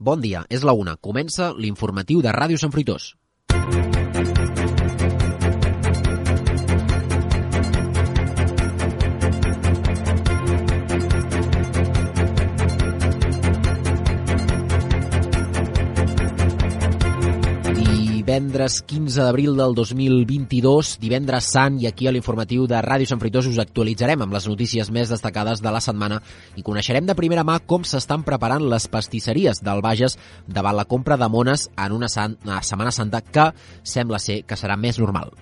[0.00, 0.94] Bon dia, és la una.
[0.96, 3.10] Comença l'informatiu de Ràdio Sant Fruitós.
[18.40, 23.50] Divendres 15 d'abril del 2022, divendres sant, i aquí a l'informatiu de Ràdio Sant Fruitós
[23.50, 26.22] us actualitzarem amb les notícies més destacades de la setmana
[26.56, 30.16] i coneixerem de primera mà com s'estan preparant les pastisseries del Bages
[30.48, 33.50] davant la compra de mones en una, san una Setmana Santa que
[33.84, 35.36] sembla ser que serà més normal.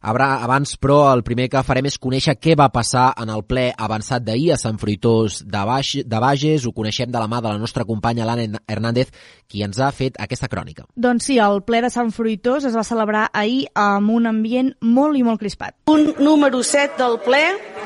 [0.00, 4.24] Abans, però, el primer que farem és conèixer què va passar en el ple avançat
[4.24, 6.64] d'ahir a Sant Fruitós de, Baix, de Bages.
[6.64, 9.12] Ho coneixem de la mà de la nostra companya Lana Hernández,
[9.46, 10.86] qui ens ha fet aquesta crònica.
[10.96, 15.20] Doncs sí, el ple de Sant Fruitós es va celebrar ahir amb un ambient molt
[15.20, 15.76] i molt crispat.
[15.92, 17.44] Un número 7 del ple,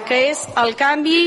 [0.08, 1.20] que és el canvi...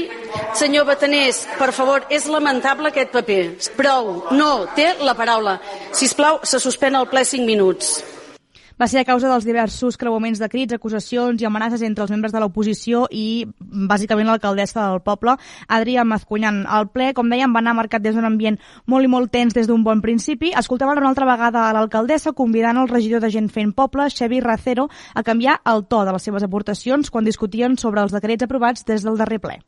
[0.57, 3.41] Senyor Batanés, per favor, és lamentable aquest paper.
[3.77, 5.57] Prou, no, té la paraula.
[5.95, 7.97] Si plau, se suspèn el ple 5 minuts
[8.79, 12.33] va ser a causa dels diversos creuaments de crits, acusacions i amenaces entre els membres
[12.33, 15.33] de l'oposició i, bàsicament, l'alcaldessa del poble,
[15.67, 16.63] Adrià Mazcunyan.
[16.77, 19.67] El ple, com dèiem, va anar marcat des d'un ambient molt i molt tens des
[19.67, 20.53] d'un bon principi.
[20.53, 24.89] Escoltava una altra vegada a l'alcaldessa convidant el regidor de Gent Fent Poble, Xavi Racero,
[25.13, 29.03] a canviar el to de les seves aportacions quan discutien sobre els decrets aprovats des
[29.03, 29.61] del darrer ple.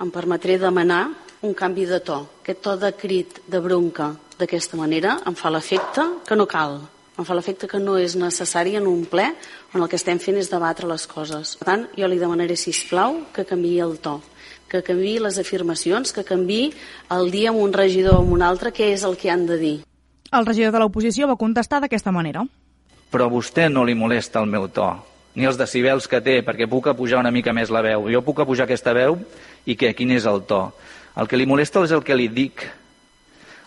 [0.00, 1.06] Em permetré demanar
[1.42, 2.22] un canvi de to.
[2.42, 6.80] Aquest to de crit, de bronca, d'aquesta manera, em fa l'efecte que no cal
[7.20, 9.26] em fa l'efecte que no és necessari en un ple
[9.74, 11.54] on el que estem fent és debatre les coses.
[11.60, 14.16] Per tant, jo li demanaré, si plau que canvi el to,
[14.70, 16.70] que canvi les afirmacions, que canvi
[17.12, 19.60] el dia amb un regidor o amb un altre, què és el que han de
[19.60, 19.76] dir.
[20.32, 22.46] El regidor de l'oposició va contestar d'aquesta manera.
[23.10, 24.88] Però a vostè no li molesta el meu to,
[25.34, 28.08] ni els decibels que té, perquè puc apujar una mica més la veu.
[28.08, 29.18] Jo puc apujar aquesta veu
[29.66, 29.92] i què?
[29.98, 30.68] Quin és el to?
[31.18, 32.62] El que li molesta és el que li dic,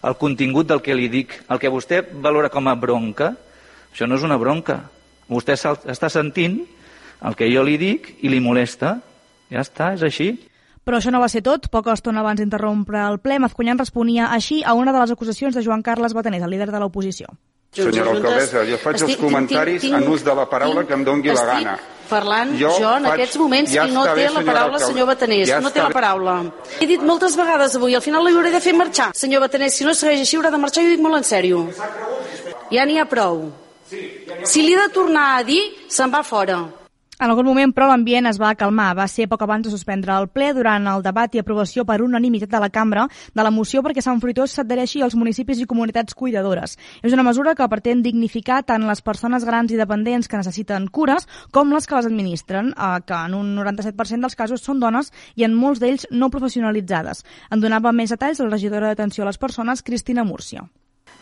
[0.03, 3.33] el contingut del que li dic, el que vostè valora com a bronca,
[3.93, 4.81] això no és una bronca.
[5.31, 6.59] Vostè està sentint
[7.23, 8.97] el que jo li dic i li molesta.
[9.53, 10.33] Ja està, és així.
[10.83, 11.69] Però això no va ser tot.
[11.71, 15.63] Poca estona abans d'interrompre el ple, Mazcunyan responia així a una de les acusacions de
[15.63, 17.31] Joan Carles Batanés, el líder de l'oposició.
[17.73, 20.87] Senyora alcaldessa, jo faig estic, els comentaris tinc, tinc, en ús de la paraula tinc,
[20.91, 21.73] que em dongui la gana.
[22.09, 25.09] parlant jo, jo en faig, aquests moments ja i no té la paraula el senyor
[25.09, 26.35] Batanés, ja no té la paraula.
[26.79, 29.09] He dit moltes vegades avui, al final l'hauré de fer marxar.
[29.17, 31.65] Senyor Batanés, si no segueix així haurà de marxar, jo dic molt en sèrio.
[32.69, 33.47] Ja n'hi ha prou.
[34.43, 36.61] Si li he de tornar a dir, se'n va fora.
[37.19, 38.89] En algun moment, però, l'ambient es va calmar.
[38.97, 42.49] Va ser poc abans de suspendre el ple durant el debat i aprovació per unanimitat
[42.49, 46.75] de la cambra de la moció perquè Sant Fruitós s'adhereixi als municipis i comunitats cuidadores.
[47.03, 51.29] És una mesura que pretén dignificar tant les persones grans i dependents que necessiten cures
[51.51, 55.45] com les que les administren, eh, que en un 97% dels casos són dones i
[55.45, 57.23] en molts d'ells no professionalitzades.
[57.51, 60.65] En donava més detalls la regidora d'atenció a les persones, Cristina Múrcia.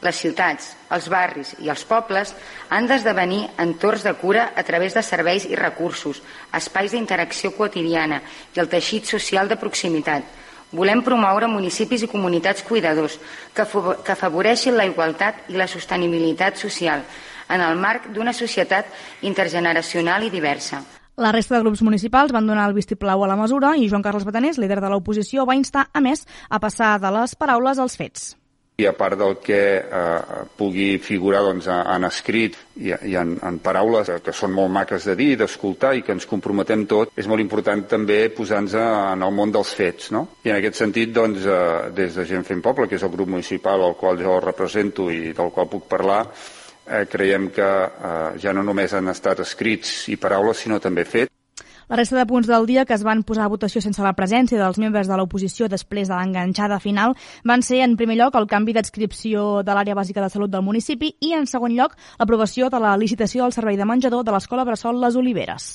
[0.02, 2.34] Les ciutats, els barris i els pobles
[2.74, 6.24] han d'esdevenir entorns de cura a través de serveis i recursos,
[6.58, 8.22] espais d'interacció quotidiana
[8.56, 10.26] i el teixit social de proximitat.
[10.72, 13.20] Volem promoure municipis i comunitats cuidadors
[13.54, 17.06] que, que afavoreixin la igualtat i la sostenibilitat social
[17.52, 18.90] en el marc d'una societat
[19.22, 20.82] intergeneracional i diversa.
[21.22, 24.26] La resta de grups municipals van donar el vistiplau a la mesura i Joan Carles
[24.26, 28.32] Batanés, líder de l'oposició, va instar, a més, a passar de les paraules als fets
[28.82, 33.60] i a part del que eh, pugui figurar doncs, en escrit i, i en, en
[33.64, 37.44] paraules que són molt maques de dir, d'escoltar i que ens comprometem tot, és molt
[37.44, 40.12] important també posar-nos en el món dels fets.
[40.16, 40.26] No?
[40.46, 43.30] I en aquest sentit, doncs, eh, des de Gent Fent Poble, que és el grup
[43.32, 46.24] municipal al qual jo represento i del qual puc parlar,
[46.88, 51.31] eh, creiem que eh, ja no només han estat escrits i paraules, sinó també fets.
[51.92, 54.56] La resta de punts del dia que es van posar a votació sense la presència
[54.62, 58.78] dels membres de l'oposició després de l'enganxada final van ser, en primer lloc, el canvi
[58.80, 62.96] d'adscripció de l'àrea bàsica de salut del municipi i, en segon lloc, l'aprovació de la
[62.96, 65.74] licitació del servei de menjador de l'Escola Bressol Les Oliveres.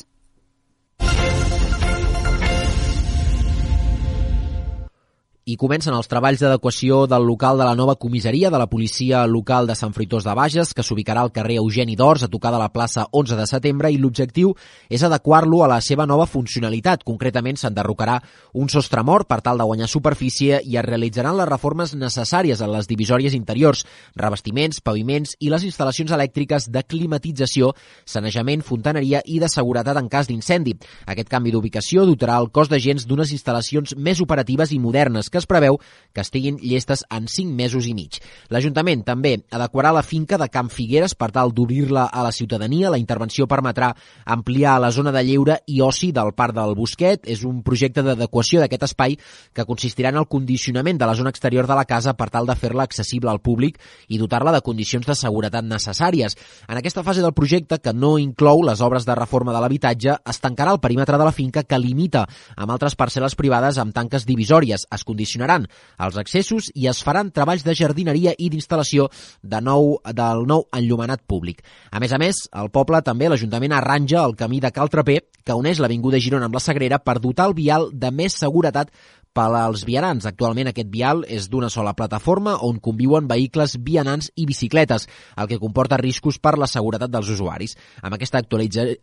[5.47, 9.69] I comencen els treballs d'adequació del local de la nova comissaria de la policia local
[9.71, 12.73] de Sant Fruitós de Bages, que s'ubicarà al carrer Eugeni d'Ors, a tocar de la
[12.75, 14.57] plaça 11 de setembre, i l'objectiu
[14.91, 17.05] és adequar-lo a la seva nova funcionalitat.
[17.07, 18.17] Concretament, s'enderrocarà
[18.59, 22.75] un sostre mort per tal de guanyar superfície i es realitzaran les reformes necessàries en
[22.75, 23.85] les divisòries interiors,
[24.19, 27.71] revestiments, paviments i les instal·lacions elèctriques de climatització,
[28.03, 30.75] sanejament, fontaneria i de seguretat en cas d'incendi.
[31.07, 35.49] Aquest canvi d'ubicació dotarà el cos d'agents d'unes instal·lacions més operatives i modernes que es
[35.49, 35.77] preveu
[36.17, 38.17] que estiguin llestes en 5 mesos i mig.
[38.49, 42.89] L'Ajuntament també adequarà la finca de Camp Figueres per tal d'obrir-la a la ciutadania.
[42.91, 43.91] La intervenció permetrà
[44.25, 47.29] ampliar la zona de lleure i oci del Parc del Bosquet.
[47.29, 49.19] És un projecte d'adequació d'aquest espai
[49.53, 52.57] que consistirà en el condicionament de la zona exterior de la casa per tal de
[52.57, 53.77] fer-la accessible al públic
[54.09, 56.39] i dotar-la de condicions de seguretat necessàries.
[56.67, 60.41] En aquesta fase del projecte, que no inclou les obres de reforma de l'habitatge, es
[60.41, 62.25] tancarà el perímetre de la finca que limita
[62.57, 64.89] amb altres parcel·les privades amb tanques divisòries.
[64.91, 65.67] Es condicionaran
[66.07, 69.09] els accessos i es faran treballs de jardineria i d'instal·lació
[69.43, 71.63] de nou, del nou enllumenat públic.
[71.91, 75.55] A més a més, el poble també l'Ajuntament arranja el camí de Cal Traper que
[75.55, 78.91] uneix l'Avinguda Girona amb la Sagrera per dotar el vial de més seguretat
[79.37, 80.25] per als vianants.
[80.29, 85.07] Actualment aquest vial és d'una sola plataforma on conviuen vehicles vianants i bicicletes,
[85.37, 87.77] el que comporta riscos per la seguretat dels usuaris.
[88.03, 88.97] Amb aquesta eh,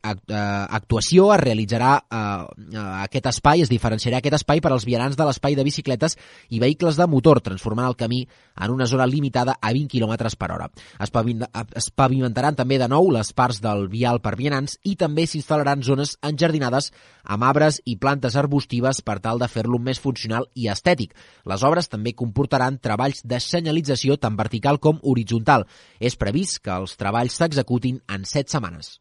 [0.79, 5.57] actuació es realitzarà eh, aquest espai, es diferenciarà aquest espai per als vianants de l'espai
[5.59, 6.17] de bicicletes
[6.49, 8.23] i vehicles de motor, transformant el camí
[8.57, 10.69] en una zona limitada a 20 km per hora.
[10.99, 16.17] Es pavimentaran també de nou les parts del vial per vianants i també s'instal·laran zones
[16.33, 16.89] enjardinades
[17.23, 21.13] amb arbres i plantes arbustives per tal de fer-lo més funcional i estètic.
[21.47, 25.67] Les obres també comportaran treballs de senyalització tant vertical com horitzontal.
[25.99, 28.97] És previst que els treballs s'executin en set setmanes.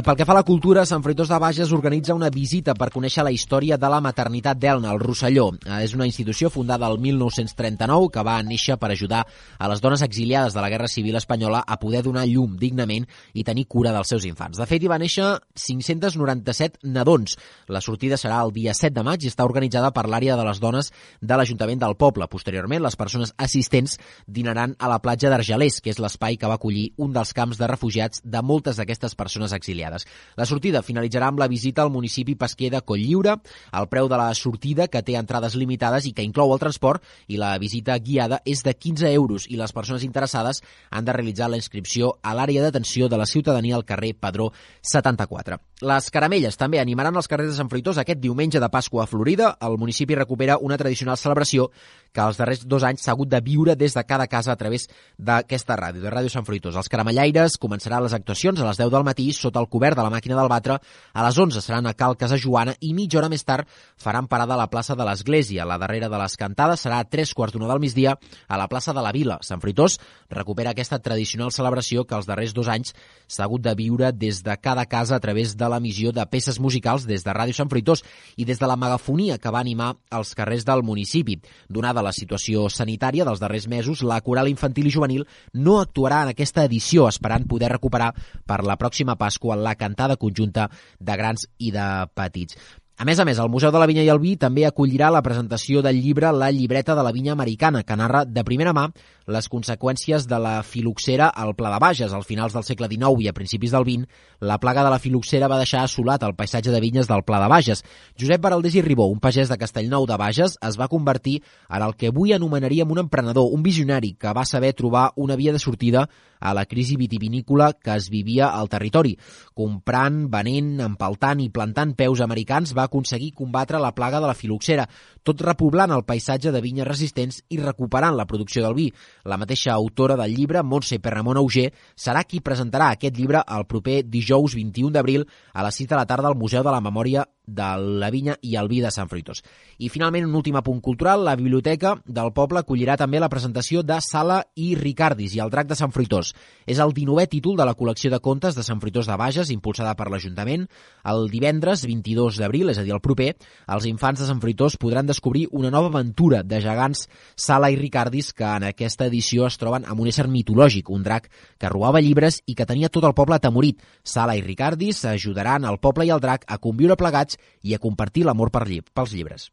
[0.00, 2.86] I pel que fa a la cultura, Sant Fruitós de Bages organitza una visita per
[2.88, 5.50] conèixer la història de la maternitat d'Elna, el Rosselló.
[5.66, 9.26] Eh, és una institució fundada el 1939 que va néixer per ajudar
[9.58, 13.04] a les dones exiliades de la Guerra Civil Espanyola a poder donar llum dignament
[13.34, 14.56] i tenir cura dels seus infants.
[14.56, 17.36] De fet, hi va néixer 597 nadons.
[17.68, 20.64] La sortida serà el dia 7 de maig i està organitzada per l'àrea de les
[20.64, 20.88] dones
[21.20, 22.30] de l'Ajuntament del Poble.
[22.32, 26.94] Posteriorment, les persones assistents dinaran a la platja d'Argelers, que és l'espai que va acollir
[26.96, 30.06] un dels camps de refugiats de moltes d'aquestes persones exiliades exiliades.
[30.36, 33.36] La sortida finalitzarà amb la visita al municipi pesquer de Colliure.
[33.72, 37.36] El preu de la sortida, que té entrades limitades i que inclou el transport, i
[37.36, 41.56] la visita guiada és de 15 euros i les persones interessades han de realitzar la
[41.56, 44.52] inscripció a l'àrea d'atenció de la ciutadania al carrer Padró
[44.82, 45.60] 74.
[45.80, 49.54] Les caramelles també animaran els carrers de Sant Fruitós aquest diumenge de Pasqua a Florida.
[49.64, 51.70] El municipi recupera una tradicional celebració
[52.12, 54.88] que els darrers dos anys s'ha hagut de viure des de cada casa a través
[55.16, 56.76] d'aquesta ràdio, de Ràdio Sant Fruitós.
[56.76, 60.12] Els caramellaires començaran les actuacions a les 10 del matí sota el cobert de la
[60.12, 60.76] màquina del batre.
[61.14, 64.52] A les 11 seran a Cal Casa Joana i mitja hora més tard faran parada
[64.52, 65.64] a la plaça de l'Església.
[65.64, 68.92] La darrera de les cantades serà a tres quarts d'una del migdia a la plaça
[68.92, 69.38] de la Vila.
[69.40, 69.96] Sant Fruitós
[70.28, 72.92] recupera aquesta tradicional celebració que els darrers dos anys
[73.26, 77.06] s'ha hagut de viure des de cada casa a través de l'emissió de peces musicals
[77.08, 78.04] des de Ràdio Sant Fruitós
[78.36, 81.38] i des de la megafonia que va animar els carrers del municipi.
[81.68, 86.34] Donada la situació sanitària dels darrers mesos, la Coral Infantil i Juvenil no actuarà en
[86.34, 88.12] aquesta edició, esperant poder recuperar
[88.46, 90.68] per la pròxima Pasqua la cantada conjunta
[90.98, 92.56] de grans i de petits.
[93.00, 95.22] A més a més, el Museu de la Vinya i el Vi també acollirà la
[95.24, 98.90] presentació del llibre La llibreta de la vinya americana, que narra de primera mà
[99.30, 102.12] les conseqüències de la filoxera al Pla de Bages.
[102.12, 104.08] Al finals del segle XIX i a principis del XX,
[104.40, 107.48] la plaga de la filoxera va deixar assolat el paisatge de vinyes del Pla de
[107.52, 107.84] Bages.
[108.18, 111.94] Josep Baraldés i Ribó, un pagès de Castellnou de Bages, es va convertir en el
[111.96, 116.08] que avui anomenaríem un emprenedor, un visionari que va saber trobar una via de sortida
[116.40, 119.16] a la crisi vitivinícola que es vivia al territori.
[119.54, 124.88] Comprant, venent, empaltant i plantant peus americans va aconseguir combatre la plaga de la filoxera,
[125.22, 128.88] tot repoblant el paisatge de vinyes resistents i recuperant la producció del vi.
[129.24, 134.00] La mateixa autora del llibre, Montse Perramon Auger, serà qui presentarà aquest llibre el proper
[134.04, 137.68] dijous 21 d'abril a les 6 de la tarda al Museu de la Memòria de
[138.00, 139.42] la Vinya i el Vi de Sant Fruitós.
[139.78, 143.98] I finalment, un últim apunt cultural, la Biblioteca del Poble acollirà també la presentació de
[144.04, 146.34] Sala i Ricardis i el Drac de Sant Fruitós.
[146.66, 149.96] És el 19è títol de la col·lecció de contes de Sant Fruitós de Bages, impulsada
[149.98, 150.68] per l'Ajuntament.
[151.10, 153.32] El divendres 22 d'abril, és a dir, el proper,
[153.72, 158.32] els infants de Sant Fruitós podran descobrir una nova aventura de gegants Sala i Ricardis
[158.36, 162.40] que en aquesta edició es troben amb un ésser mitològic, un drac que robava llibres
[162.46, 163.80] i que tenia tot el poble atemorit.
[164.04, 168.26] Sala i Ricardis ajudaran el poble i el drac a conviure plegats i a compartir
[168.26, 169.50] l'amor per lli pels llibres.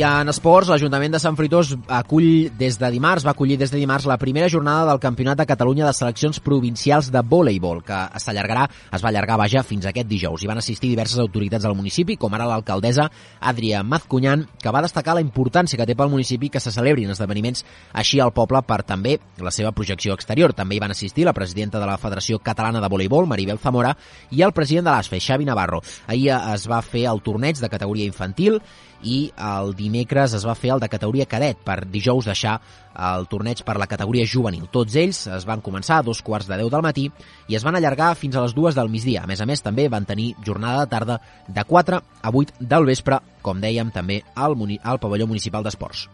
[0.00, 4.06] En esports, l'Ajuntament de Sant Fruitós acull des de dimarts, va acollir des de dimarts
[4.08, 9.04] la primera jornada del Campionat de Catalunya de Seleccions Provincials de Voleibol, que s'allargarà, es
[9.04, 10.40] va allargar, vaja, fins aquest dijous.
[10.40, 15.18] Hi van assistir diverses autoritats del municipi, com ara l'alcaldessa Adrià Mazcunyan, que va destacar
[15.18, 19.18] la importància que té pel municipi que se celebrin esdeveniments així al poble per també
[19.36, 20.54] la seva projecció exterior.
[20.56, 23.92] També hi van assistir la presidenta de la Federació Catalana de Voleibol, Maribel Zamora,
[24.30, 25.82] i el president de l'ASFE, Xavi Navarro.
[26.06, 28.62] Ahir es va fer el torneig de categoria infantil
[29.02, 32.58] i el dimecres es va fer el de categoria cadet per dijous deixar
[33.00, 34.66] el torneig per la categoria juvenil.
[34.72, 37.08] Tots ells es van començar a dos quarts de deu del matí
[37.48, 39.24] i es van allargar fins a les dues del migdia.
[39.24, 42.88] A més a més, també van tenir jornada de tarda de 4 a 8 del
[42.92, 46.08] vespre, com dèiem també al, al pavelló municipal d'esports.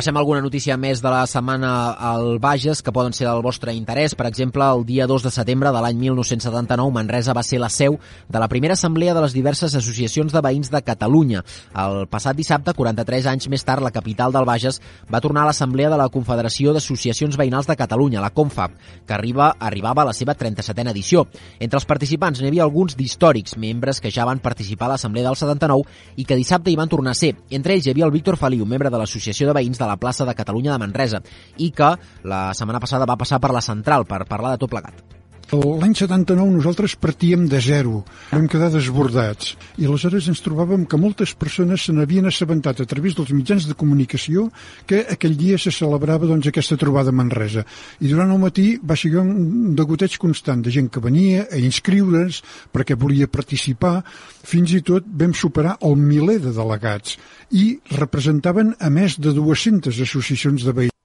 [0.00, 4.14] Repassem alguna notícia més de la setmana al Bages que poden ser del vostre interès.
[4.16, 7.98] Per exemple, el dia 2 de setembre de l'any 1979, Manresa va ser la seu
[8.24, 11.42] de la primera assemblea de les diverses associacions de veïns de Catalunya.
[11.76, 14.80] El passat dissabte, 43 anys més tard, la capital del Bages
[15.12, 19.50] va tornar a l'assemblea de la Confederació d'Associacions Veïnals de Catalunya, la CONFAB, que arriba,
[19.60, 21.26] arribava a la seva 37a edició.
[21.58, 25.36] Entre els participants n'hi havia alguns d'històrics, membres que ja van participar a l'assemblea del
[25.36, 27.34] 79 i que dissabte hi van tornar a ser.
[27.50, 30.26] Entre ells hi havia el Víctor Feliu, membre de l'Associació de Veïns de la plaça
[30.28, 31.22] de Catalunya de Manresa
[31.58, 31.94] i que
[32.24, 35.19] la setmana passada va passar per la central per parlar de tot plegat.
[35.50, 39.56] L'any 79 nosaltres partíem de zero, vam quedar desbordats.
[39.82, 43.74] I aleshores ens trobàvem que moltes persones se n'havien assabentat a través dels mitjans de
[43.74, 44.44] comunicació
[44.86, 47.64] que aquell dia se celebrava doncs, aquesta trobada a Manresa.
[47.98, 52.44] I durant el matí va ser un degoteig constant de gent que venia a inscriure's
[52.70, 54.04] perquè volia participar,
[54.46, 57.18] fins i tot vam superar el miler de delegats
[57.50, 60.99] i representaven a més de 200 associacions de veïns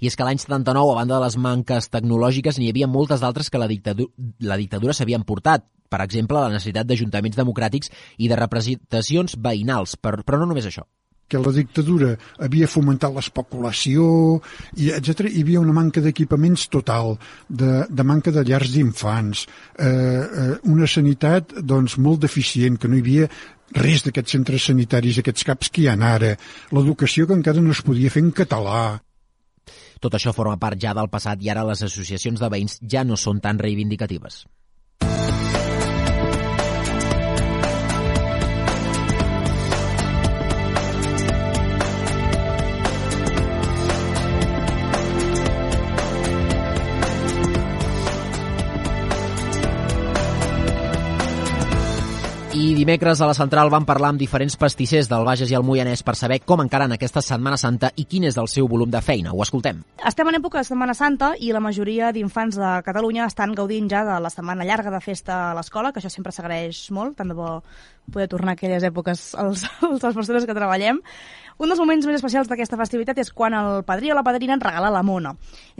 [0.00, 3.50] i és que l'any 79, a banda de les manques tecnològiques, n'hi havia moltes d'altres
[3.50, 5.66] que la, dictadura, la dictadura s'havien portat.
[5.86, 10.86] Per exemple, la necessitat d'ajuntaments democràtics i de representacions veïnals, però, però no només això
[11.26, 12.12] que la dictadura
[12.42, 14.04] havia fomentat l'especulació,
[14.78, 15.26] i etc.
[15.26, 17.16] Hi havia una manca d'equipaments total,
[17.48, 22.98] de, de manca de llars d'infants, eh, eh, una sanitat doncs, molt deficient, que no
[22.98, 23.30] hi havia
[23.74, 26.36] res d'aquests centres sanitaris, aquests CAPs que hi ha ara,
[26.70, 29.00] l'educació que encara no es podia fer en català,
[30.00, 33.16] tot això forma part ja del passat i ara les associacions de veïns ja no
[33.16, 34.44] són tan reivindicatives.
[52.56, 56.00] I dimecres a la central vam parlar amb diferents pastissers del Bages i el Moianès
[56.00, 59.34] per saber com encaren aquesta Setmana Santa i quin és el seu volum de feina.
[59.36, 59.82] Ho escoltem.
[60.08, 64.06] Estem en època de Setmana Santa i la majoria d'infants de Catalunya estan gaudint ja
[64.08, 67.36] de la setmana llarga de festa a l'escola, que això sempre s'agraeix molt, tant de
[67.36, 67.58] bo
[68.08, 71.02] poder tornar a aquelles èpoques als, als persones que treballem.
[71.56, 74.64] Un dels moments més especials d'aquesta festivitat és quan el padrí o la padrina et
[74.64, 75.30] regala la mona.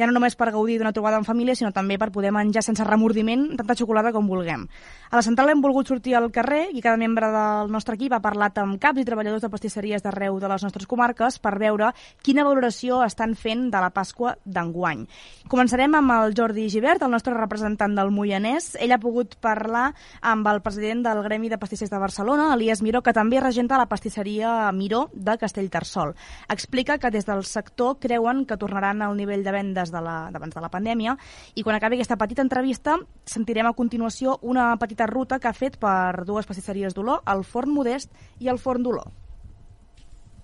[0.01, 2.85] Ja no només per gaudir d'una trobada en família, sinó també per poder menjar sense
[2.89, 4.65] remordiment tanta xocolata com vulguem.
[5.11, 8.23] A la central hem volgut sortir al carrer i cada membre del nostre equip ha
[8.25, 11.93] parlat amb caps i treballadors de pastisseries d'arreu de les nostres comarques per veure
[12.25, 15.05] quina valoració estan fent de la Pasqua d'enguany.
[15.53, 18.73] Començarem amb el Jordi Givert, el nostre representant del Moianès.
[18.81, 19.91] Ell ha pogut parlar
[20.23, 23.91] amb el president del Gremi de Pastissers de Barcelona, Elias Miró, que també regenta la
[23.93, 26.15] pastisseria Miró de Castell Tarsol.
[26.53, 30.49] Explica que des del sector creuen que tornaran al nivell de vendes d'abans de, la,
[30.55, 31.17] de la pandèmia
[31.55, 35.79] i quan acabi aquesta petita entrevista sentirem a continuació una petita ruta que ha fet
[35.83, 39.15] per dues pastisseries d'Olor, el Forn Modest i el Forn d'Olor.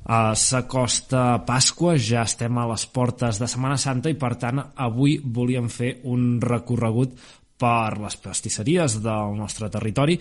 [0.02, 5.20] Uh, S'acosta Pasqua, ja estem a les portes de Setmana Santa i per tant avui
[5.22, 7.14] volíem fer un recorregut
[7.62, 10.16] per les pastisseries del nostre territori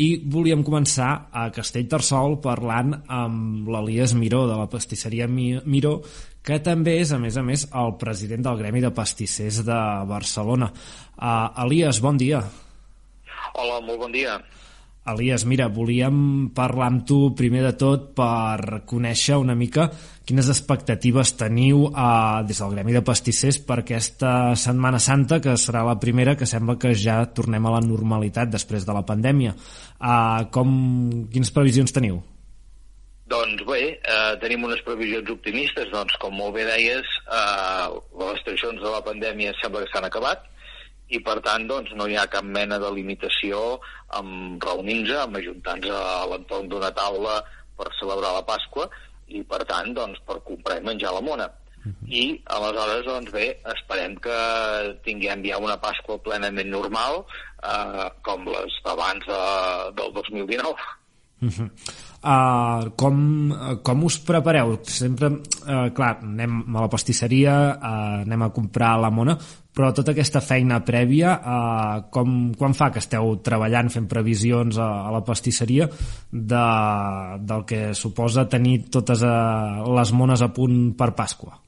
[0.00, 5.98] i volíem començar a Castellterçol parlant amb l'Elias Miró de la pastisseria Miró
[6.46, 10.68] que també és, a més a més, el president del Gremi de Pastissers de Barcelona.
[11.16, 12.38] Uh, Elias, bon dia.
[13.56, 14.36] Hola, molt bon dia.
[15.06, 19.86] Elias, mira, volíem parlar amb tu primer de tot per conèixer una mica
[20.26, 25.84] quines expectatives teniu eh, des del Gremi de Pastissers per aquesta Setmana Santa, que serà
[25.86, 29.54] la primera que sembla que ja tornem a la normalitat després de la pandèmia.
[29.54, 30.72] Eh, com,
[31.30, 32.18] quines previsions teniu?
[33.30, 37.86] Doncs bé, eh, tenim unes previsions optimistes, doncs com molt bé deies, eh,
[38.18, 40.46] les restriccions de la pandèmia sembla que s'han acabat
[41.08, 43.78] i per tant doncs, no hi ha cap mena de limitació
[44.18, 47.38] amb reunir-nos, amb ajuntar-nos a l'entorn d'una taula
[47.78, 48.88] per celebrar la Pasqua
[49.28, 51.46] i per tant doncs, per comprar i menjar la mona.
[51.86, 52.08] Uh -huh.
[52.10, 54.38] I aleshores, doncs bé, esperem que
[55.04, 57.24] tinguem ja una Pasqua plenament normal,
[57.62, 59.40] eh, com les d'abans de,
[59.94, 60.74] del 2019.
[61.42, 61.70] Uh -huh.
[62.16, 63.18] Uh, com,
[63.84, 64.78] com us prepareu?
[64.88, 69.36] Sempre, uh, clar, anem a la pastisseria, uh, anem a comprar la mona,
[69.76, 74.88] però tota aquesta feina prèvia, uh, com, quan fa que esteu treballant, fent previsions a,
[75.06, 75.86] a la pastisseria
[76.32, 76.64] de,
[77.44, 81.60] del que suposa tenir totes uh, les mones a punt per Pasqua?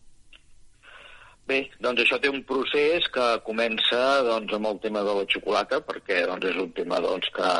[1.48, 5.78] Bé, doncs això té un procés que comença doncs, amb el tema de la xocolata,
[5.80, 7.52] perquè doncs, és un tema doncs, que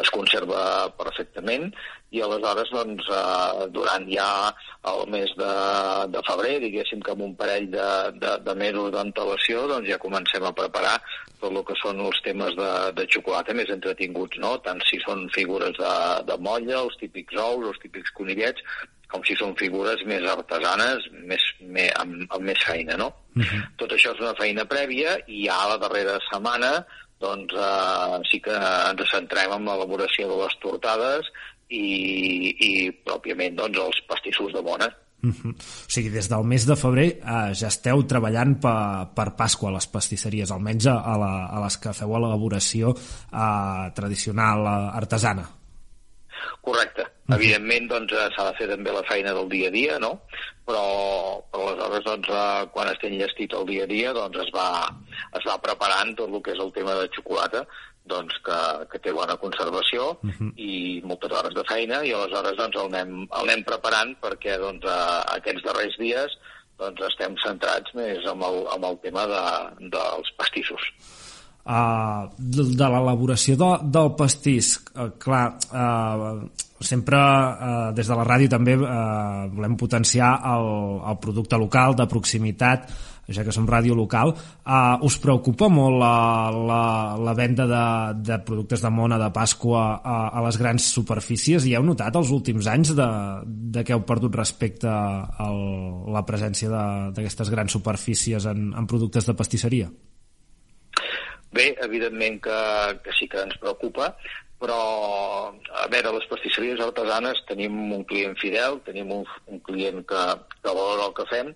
[0.00, 0.62] es conserva
[0.96, 1.66] perfectament
[2.14, 4.28] i aleshores doncs, eh, durant ja
[4.90, 5.52] el mes de,
[6.14, 7.90] de febrer, diguéssim que amb un parell de,
[8.22, 10.96] de, de mesos d'antelació, doncs ja comencem a preparar
[11.40, 14.56] tot el que són els temes de, de xocolata més entretinguts, no?
[14.64, 15.94] tant si són figures de,
[16.30, 18.64] de molla, els típics ous, els típics conillets,
[19.14, 23.12] com si són figures més artesanes, més, més, amb, amb més feina, no?
[23.34, 23.46] Uh mhm.
[23.46, 23.62] -huh.
[23.78, 26.84] Tot això és una feina prèvia i ja la darrera setmana
[27.20, 31.30] doncs eh, sí que ens centrem en l'elaboració de les tortades
[31.68, 31.84] i,
[32.68, 32.70] i
[33.06, 34.90] pròpiament doncs, els pastissos de bona.
[35.24, 35.34] Uh mhm.
[35.42, 35.54] -huh.
[35.86, 39.72] O sigui, des del mes de febrer eh, ja esteu treballant per, per Pasqua a
[39.72, 42.94] les pastisseries, almenys a, la, a les que feu l'elaboració
[43.32, 45.48] eh, tradicional eh, artesana.
[46.60, 47.14] Correcte.
[47.28, 47.36] -huh.
[47.36, 50.12] Evidentment, doncs, eh, s'ha de fer també la feina del dia a dia, no?
[50.66, 50.84] Però,
[51.52, 54.68] però aleshores, doncs, eh, quan estem llestit el dia a dia, doncs es va,
[55.38, 57.64] es va preparant tot el que és el tema de xocolata,
[58.04, 58.58] doncs, que,
[58.92, 60.50] que té bona conservació uh -huh.
[60.56, 64.84] i moltes hores de feina, i aleshores doncs, el, anem, el anem preparant perquè doncs,
[64.84, 66.36] a, aquests darrers dies
[66.78, 69.44] doncs, estem centrats més amb el, amb el tema de,
[69.96, 70.82] dels pastissos.
[71.64, 76.44] Uh, de, de l'elaboració de, del pastís, uh, clar, uh,
[76.84, 80.68] sempre eh, des de la ràdio també eh, volem potenciar el,
[81.10, 82.90] el producte local de proximitat
[83.28, 86.82] ja que som ràdio local, eh, us preocupa molt la, la,
[87.20, 87.84] la venda de,
[88.30, 91.66] de productes de mona de Pasqua a, a les grans superfícies?
[91.68, 93.10] I heu notat els últims anys de,
[93.44, 95.50] de que heu perdut respecte a
[96.14, 96.70] la presència
[97.14, 99.90] d'aquestes grans superfícies en, en productes de pastisseria?
[101.54, 102.58] Bé, evidentment que,
[103.04, 104.08] que sí que ens preocupa,
[104.58, 104.78] però
[105.52, 110.22] a veure, les pastisseries artesanes tenim un client fidel, tenim un, un client que,
[110.62, 111.52] que valora el que fem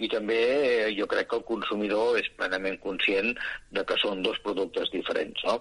[0.00, 3.30] i també eh, jo crec que el consumidor és plenament conscient
[3.76, 5.44] de que són dos productes diferents.
[5.46, 5.58] No?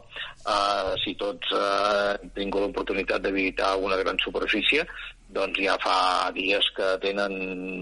[0.48, 4.88] Uh, si tots uh, hem tingut l'oportunitat de visitar una gran superfície,
[5.36, 7.36] doncs ja fa dies que tenen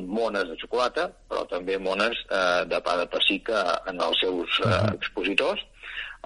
[0.10, 4.84] mones de xocolata, però també mones uh, de pa de pessic en els seus uh,
[4.98, 5.64] expositors,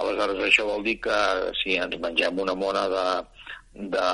[0.01, 1.17] Aleshores, això vol dir que
[1.59, 3.05] si ens mengem una mona de,
[3.95, 4.07] de,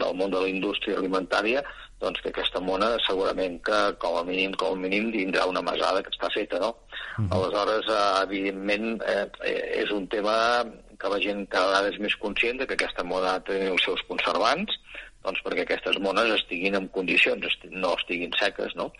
[0.00, 1.62] del món de la indústria alimentària,
[2.00, 6.02] doncs que aquesta mona segurament que com a mínim, com a mínim tindrà una mesada
[6.02, 6.70] que està feta, no?
[6.70, 7.28] Uh mhm.
[7.28, 7.36] -huh.
[7.36, 10.64] Aleshores, eh, evidentment, eh, és un tema
[11.00, 13.70] que la gent cada vegada és més conscient de que aquesta mona ha de tenir
[13.72, 14.72] els seus conservants,
[15.24, 18.90] doncs perquè aquestes mones estiguin en condicions, no estiguin seques, no?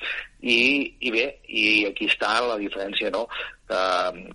[0.41, 3.27] I, i bé, i aquí està la diferència, no?
[3.69, 3.83] Que,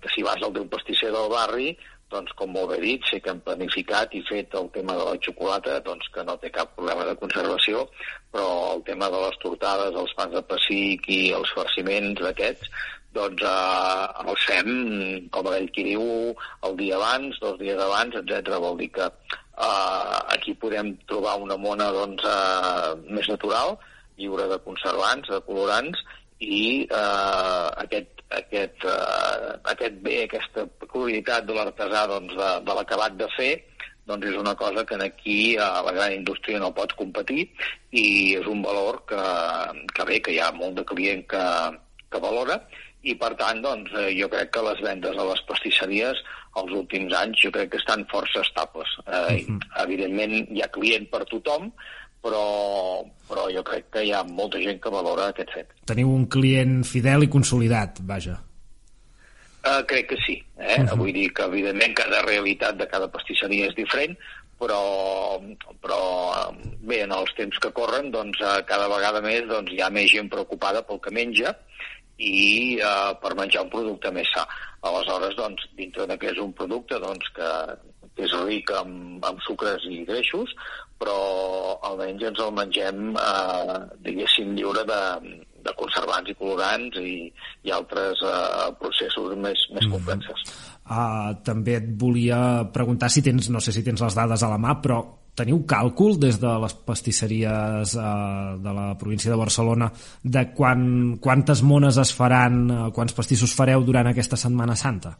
[0.02, 1.76] que si vas al teu pastisser del barri,
[2.12, 5.16] doncs com molt bé dit, sé que han planificat i fet el tema de la
[5.24, 7.86] xocolata, doncs que no té cap problema de conservació,
[8.34, 12.70] però el tema de les tortades, els pans de pessic i els farciments aquests,
[13.16, 14.70] doncs eh, els fem,
[15.34, 16.06] com aquell qui diu,
[16.68, 18.58] el dia abans, dos dies abans, etc.
[18.62, 23.76] Vol dir que eh, aquí podem trobar una mona doncs, eh, més natural,
[24.20, 26.04] lliure de conservants, de colorants,
[26.44, 33.16] i eh, aquest, aquest, eh, aquest bé, aquesta peculiaritat de l'artesà doncs, de, de l'acabat
[33.18, 33.52] de fer,
[34.06, 37.48] doncs és una cosa que aquí a la gran indústria no pot competir
[37.90, 39.22] i és un valor que,
[39.94, 41.44] que bé, que hi ha molt de client que,
[42.10, 42.60] que valora
[43.06, 46.22] i per tant doncs, eh, jo crec que les vendes a les pastisseries
[46.60, 48.88] els últims anys jo crec que estan força estables.
[49.06, 49.58] Eh, uh mhm.
[49.58, 49.84] -huh.
[49.84, 51.72] Evidentment hi ha client per tothom,
[52.26, 55.70] però, però jo crec que hi ha molta gent que valora aquest fet.
[55.86, 58.40] Teniu un client fidel i consolidat, vaja.
[59.66, 60.36] Uh, crec que sí.
[60.58, 60.76] Eh?
[60.78, 60.88] Uh mhm.
[60.88, 60.98] -huh.
[60.98, 64.16] Vull dir que, evidentment, cada realitat de cada pastisseria és diferent,
[64.58, 65.40] però,
[65.82, 66.00] però
[66.80, 70.10] bé, en els temps que corren, doncs, eh, cada vegada més doncs, hi ha més
[70.12, 71.52] gent preocupada pel que menja
[72.16, 74.46] i eh, per menjar un producte més sa.
[74.80, 77.50] Aleshores, doncs, dintre de que és un producte doncs, que,
[78.16, 80.54] que és ric amb, amb sucres i greixos,
[81.00, 81.16] però
[81.90, 85.00] almenys ens el mengem, eh, diguéssim, lliure de,
[85.66, 87.12] de conservants i colorants i,
[87.66, 89.92] i altres uh, processos més, més mm-hmm.
[89.92, 90.40] complexes.
[90.46, 90.96] Mm -hmm.
[90.96, 92.40] uh, també et volia
[92.72, 95.04] preguntar si tens, no sé si tens les dades a la mà, però
[95.36, 101.62] teniu càlcul des de les pastisseries uh, de la província de Barcelona de quan, quantes
[101.62, 105.16] mones es faran, uh, quants pastissos fareu durant aquesta Setmana Santa?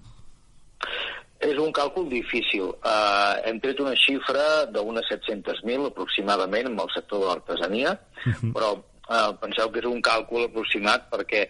[1.46, 2.72] És un càlcul difícil.
[2.80, 8.36] Uh, hem tret una xifra d'unes 700.000 aproximadament amb el sector de l'artesania, uh mhm.
[8.40, 8.52] -huh.
[8.56, 11.46] però uh, penseu que és un càlcul aproximat perquè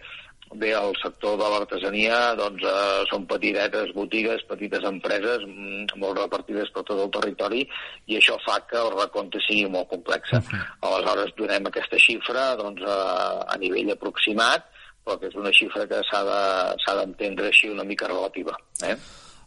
[0.55, 6.71] bé, el sector de l'artesania doncs, uh, són petites botigues, petites empreses, mm, molt repartides
[6.71, 7.67] per tot el territori,
[8.05, 10.31] i això fa que el recompte sigui molt complex.
[10.31, 10.63] Uh -huh.
[10.81, 14.65] Aleshores, donem aquesta xifra doncs, uh, a nivell aproximat,
[15.03, 18.57] però que és una xifra que s'ha d'entendre de, així una mica relativa.
[18.83, 18.95] Eh?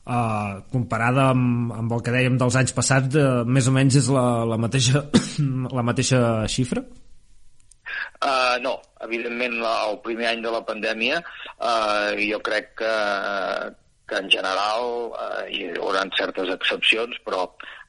[0.06, 4.08] Uh, comparada amb, amb el que dèiem dels anys passats, uh, més o menys és
[4.12, 5.04] la, la, mateixa,
[5.78, 6.84] la mateixa xifra?
[8.20, 12.94] Uh, no, evidentment la, el primer any de la pandèmia uh, jo crec que,
[14.06, 17.46] que en general uh, hi haurà certes excepcions, però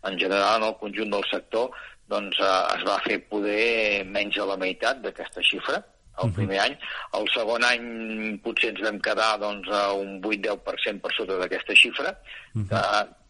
[0.08, 1.76] en general en el conjunt del sector
[2.12, 5.84] doncs, uh, es va fer poder menys de la meitat d'aquesta xifra
[6.22, 6.36] el uh -huh.
[6.36, 6.76] primer any.
[7.20, 12.10] El segon any potser ens vam quedar doncs, a un 8-10% per sota d'aquesta xifra,
[12.56, 12.68] uh -huh.
[12.70, 12.82] que,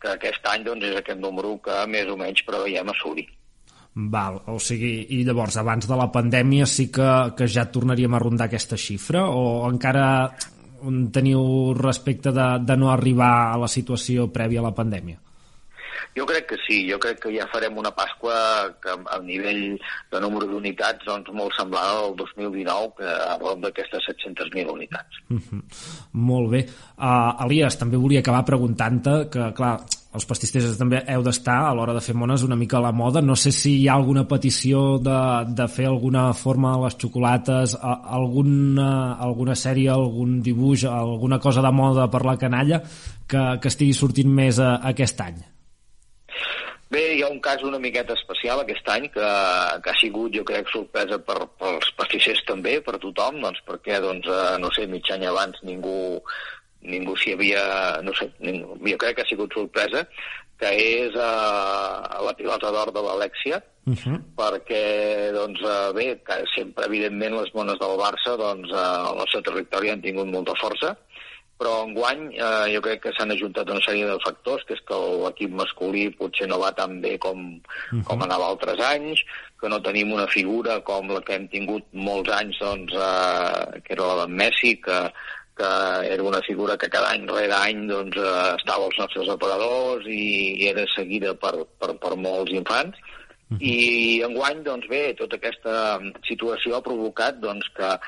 [0.02, 3.28] que aquest any doncs, és aquest número que més o menys preveiem assolir.
[3.94, 8.20] Val, o sigui, i llavors abans de la pandèmia sí que, que ja tornaríem a
[8.20, 10.32] rondar aquesta xifra o encara
[11.12, 15.20] teniu respecte de, de no arribar a la situació prèvia a la pandèmia?
[16.18, 18.36] Jo crec que sí, jo crec que ja farem una Pasqua
[18.84, 19.78] que a nivell
[20.12, 25.24] de número d'unitats doncs, molt semblant al 2019, que a prop d'aquestes 700.000 unitats.
[25.30, 25.62] Mm -hmm.
[26.14, 26.66] Molt bé.
[26.98, 29.80] Uh, Elias, també volia acabar preguntant-te que, clar,
[30.12, 33.22] els pastissers també heu d'estar a l'hora de fer mones una mica a la moda.
[33.22, 35.20] No sé si hi ha alguna petició de,
[35.56, 41.72] de fer alguna forma a les xocolates, alguna, alguna sèrie, algun dibuix, alguna cosa de
[41.72, 45.40] moda per la canalla que, que estigui sortint més a, a aquest any.
[46.92, 49.28] Bé, hi ha un cas una miqueta especial aquest any que,
[49.84, 54.28] que ha sigut, jo crec, sorpresa per, pels pastissers també, per tothom, doncs perquè, doncs,
[54.28, 56.20] eh, no sé, mig any abans ningú,
[56.84, 57.64] ningú s'hi havia...
[58.04, 60.04] No sé, ningú, jo crec que ha sigut sorpresa,
[60.60, 64.20] que és eh, la pilota d'or de l'Alexia, uh -huh.
[64.36, 64.84] perquè,
[65.32, 69.90] doncs, eh, bé, que sempre, evidentment, les mones del Barça, doncs, eh, al nostre territori
[69.90, 70.98] han tingut molta força,
[71.62, 74.98] però enguany eh, jo crec que s'han ajuntat una sèrie de factors, que és que
[75.24, 78.04] l'equip masculí potser no va tan bé com, uh -huh.
[78.08, 79.22] com anava altres anys,
[79.62, 83.94] que no tenim una figura com la que hem tingut molts anys, doncs, eh, que
[83.94, 85.00] era la d'en Messi, que,
[85.54, 85.70] que
[86.14, 90.64] era una figura que cada any rere any doncs, eh, estava als nostres operadors i,
[90.64, 92.98] i era seguida per, per, per molts infants.
[93.52, 93.62] Uh -huh.
[93.62, 98.00] I enguany, doncs bé, tota aquesta situació ha provocat doncs, que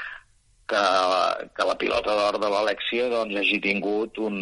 [0.70, 0.84] que,
[1.56, 4.38] que la pilota d'or de l'Alexia doncs, hagi tingut un,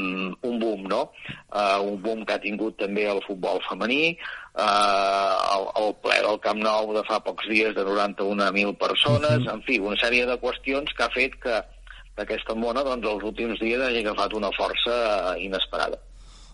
[0.47, 1.01] un boom, no?
[1.49, 4.13] Uh, un boom que ha tingut també el futbol femení,
[4.53, 9.47] uh, el, el ple del Camp Nou de fa pocs dies de 91.000 persones, uh
[9.47, 9.53] -huh.
[9.55, 11.57] en fi, una sèrie de qüestions que ha fet que
[12.21, 15.97] aquesta mona doncs, els últims dies hagi agafat una força inesperada.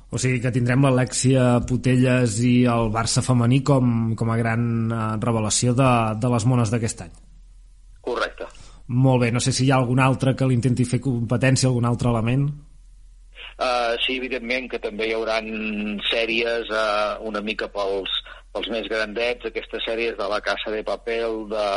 [0.09, 5.73] O sigui que tindrem l'Alexia Putelles i el Barça femení com, com a gran revelació
[5.75, 7.11] de, de les mones d'aquest any.
[7.99, 8.47] Correcte.
[8.87, 11.87] Molt bé, no sé si hi ha algun altre que li intenti fer competència, algun
[11.89, 12.47] altre element.
[13.57, 15.39] Uh, sí, evidentment que també hi haurà
[16.07, 18.11] sèries uh, una mica pels,
[18.53, 21.67] pels més grandets, aquestes sèries de la Casa de Papel, de,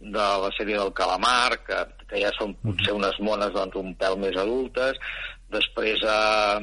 [0.00, 4.18] de la sèrie del Calamar, que, que ja són potser unes mones doncs, un pèl
[4.18, 4.98] més adultes,
[5.54, 6.58] després uh,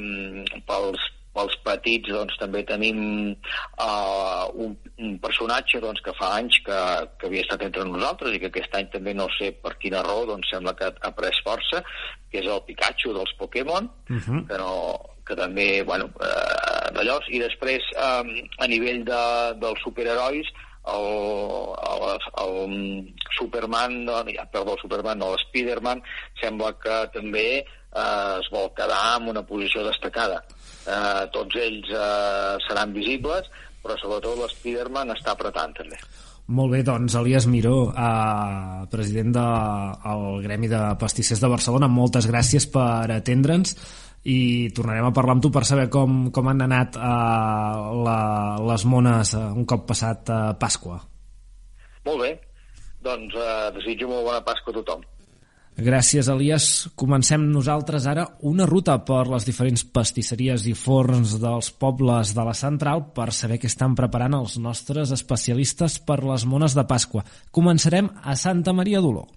[0.68, 1.06] pels,
[1.38, 4.74] pels petits doncs, també tenim uh, un,
[5.06, 6.80] un personatge doncs, que fa anys que,
[7.20, 10.26] que havia estat entre nosaltres i que aquest any també no sé per quina raó
[10.30, 11.84] doncs, sembla que ha pres força,
[12.32, 14.24] que és el Pikachu dels Pokémon, uh mhm.
[14.26, 14.48] -huh.
[14.48, 14.74] que, no,
[15.28, 17.20] que també, bueno, eh, d'allò.
[17.30, 18.24] I després, eh,
[18.58, 19.24] a nivell de,
[19.62, 20.48] dels superherois,
[20.88, 21.08] el,
[21.92, 26.02] el, el Superman, no, perdó, el Superman, no, l'Spiderman,
[26.42, 30.44] sembla que també eh, es vol quedar en una posició destacada
[30.88, 33.52] eh, tots ells eh, seran visibles,
[33.84, 36.00] però sobretot l'Spiderman està apretant també.
[36.48, 42.30] Molt bé, doncs Elias Miró, eh, president del de, Gremi de Pastissers de Barcelona, moltes
[42.30, 43.76] gràcies per atendre'ns
[44.28, 47.76] i tornarem a parlar amb tu per saber com, com han anat eh,
[48.08, 48.20] la,
[48.72, 51.02] les mones eh, un cop passat eh, Pasqua.
[52.08, 52.32] Molt bé,
[53.04, 55.04] doncs eh, desitjo molt bona Pasqua a tothom.
[55.78, 56.88] Gràcies, Elias.
[56.98, 62.56] Comencem nosaltres ara una ruta per les diferents pastisseries i forns dels pobles de la
[62.58, 67.22] central per saber què estan preparant els nostres especialistes per les mones de Pasqua.
[67.54, 69.28] Començarem a Santa Maria d'Oló.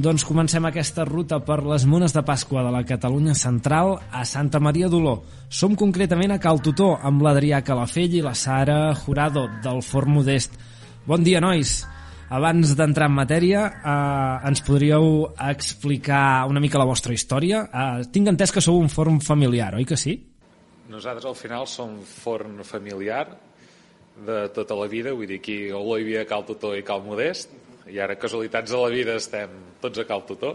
[0.00, 4.56] Doncs comencem aquesta ruta per les mones de Pasqua de la Catalunya Central a Santa
[4.56, 5.18] Maria d'Oló.
[5.52, 10.56] Som concretament a Cal Tutó amb l'Adrià Calafell i la Sara Jurado del Forn Modest.
[11.04, 11.82] Bon dia, nois!
[12.32, 17.66] Abans d'entrar en matèria, eh, ens podríeu explicar una mica la vostra història?
[17.68, 20.16] Eh, tinc entès que sou un forn familiar, oi que sí?
[20.88, 23.26] Nosaltres al final som forn familiar
[24.24, 27.04] de tota la vida, vull dir, aquí a Oló hi havia Cal Tutó i Cal
[27.04, 27.52] Modest,
[27.90, 30.54] i ara casualitats de la vida estem tots a Cal Tutó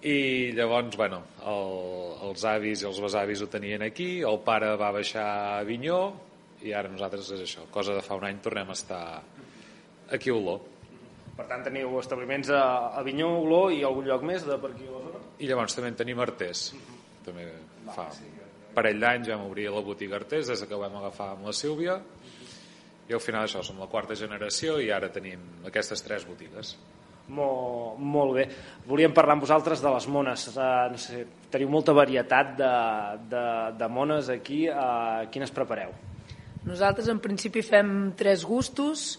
[0.00, 1.74] i llavors, bueno, el,
[2.30, 6.00] els avis i els besavis ho tenien aquí, el pare va baixar a Avinyó
[6.64, 9.02] i ara nosaltres és això, cosa de fa un any tornem a estar
[10.12, 10.56] aquí a Oló.
[11.36, 12.62] Per tant, teniu establiments a
[13.00, 15.22] Avinyó, Oló i algun lloc més de per aquí a la zona?
[15.40, 16.70] I llavors també en tenim Artés.
[17.24, 17.46] També
[17.92, 21.54] fa un parell d'anys vam obrir la botiga Artés des que vam agafar amb la
[21.56, 21.98] Sílvia
[23.10, 26.76] i al final això, som la quarta generació i ara tenim aquestes tres botigues.
[27.30, 28.44] Molt, molt bé.
[28.86, 30.46] Volíem parlar amb vosaltres de les mones.
[30.50, 32.70] Uh, no sé, teniu molta varietat de,
[33.30, 33.44] de,
[33.78, 34.64] de mones aquí.
[34.70, 35.94] Uh, quines prepareu?
[36.66, 39.12] Nosaltres en principi fem tres gustos.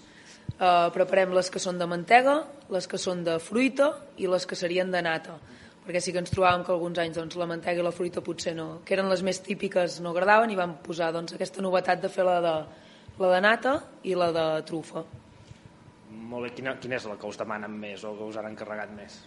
[0.52, 4.60] Uh, preparem les que són de mantega, les que són de fruita i les que
[4.60, 5.40] serien de nata
[5.82, 8.52] perquè sí que ens trobàvem que alguns anys doncs, la mantega i la fruita potser
[8.54, 12.12] no, que eren les més típiques no agradaven i vam posar doncs, aquesta novetat de
[12.14, 12.52] fer la de,
[13.22, 15.06] la de nata i la de trufa.
[16.12, 18.92] Molt bé, quina, quina és la que us demanen més o que us han encarregat
[18.96, 19.22] més?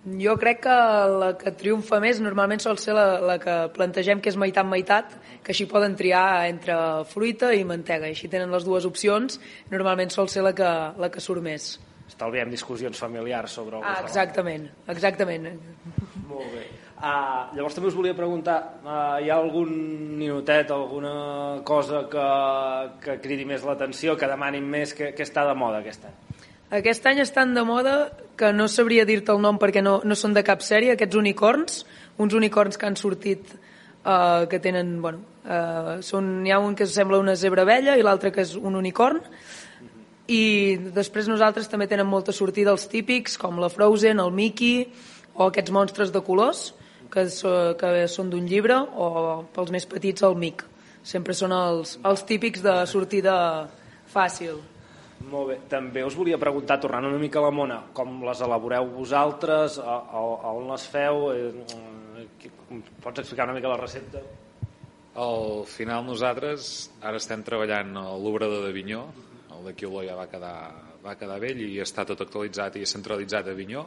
[0.00, 0.74] Jo crec que
[1.20, 5.12] la que triomfa més normalment sol ser la, la que plantegem que és meitat-meitat,
[5.44, 6.74] que així poden triar entre
[7.10, 8.08] fruita i mantega.
[8.08, 9.36] I així tenen les dues opcions,
[9.68, 11.74] normalment sol ser la que, la que surt més.
[12.08, 15.50] Estalviem discussions familiars sobre ah, exactament, exactament.
[16.30, 16.64] Molt bé.
[17.00, 19.70] Uh, llavors també us volia preguntar, uh, hi ha algun
[20.20, 22.24] minutet, alguna cosa que,
[23.00, 26.18] que cridi més l'atenció, que demanin més, que, que està de moda aquest any?
[26.76, 27.94] Aquest any estan de moda,
[28.36, 31.78] que no sabria dir-te el nom perquè no, no són de cap sèrie, aquests unicorns,
[32.20, 36.84] uns unicorns que han sortit uh, que tenen, bueno, uh, són, hi ha un que
[36.84, 39.22] sembla una zebra vella i l'altre que és un unicorn,
[40.28, 40.42] i
[40.92, 44.84] després nosaltres també tenen molta sortida els típics, com la Frozen, el Mickey,
[45.32, 46.74] o aquests monstres de colors,
[47.12, 49.08] que, so, que són d'un llibre o
[49.54, 50.64] pels més petits el MIC.
[51.02, 53.34] Sempre són els, els típics de sortida
[54.12, 54.60] fàcil.
[55.30, 55.56] Molt bé.
[55.68, 59.96] També us volia preguntar, tornant una mica a la mona, com les elaboreu vosaltres, a,
[60.00, 61.26] a, a on les feu?
[61.34, 62.48] Eh,
[63.02, 64.22] pots explicar una mica la recepta?
[65.20, 69.02] Al final nosaltres ara estem treballant a l'obrador d'Avinyó,
[69.56, 70.54] el d'aquí Oló ja va quedar,
[71.04, 73.84] va quedar vell i està tot actualitzat i centralitzat a Avinyó,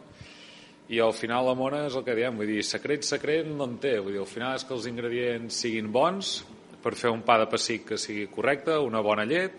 [0.91, 3.78] i al final la mona és el que diem, vull dir, secret, secret no en
[3.82, 6.36] té, vull dir, al final és que els ingredients siguin bons
[6.84, 9.56] per fer un pa de pessic que sigui correcte, una bona llet,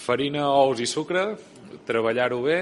[0.00, 1.26] farina, ous i sucre,
[1.86, 2.58] treballar-ho bé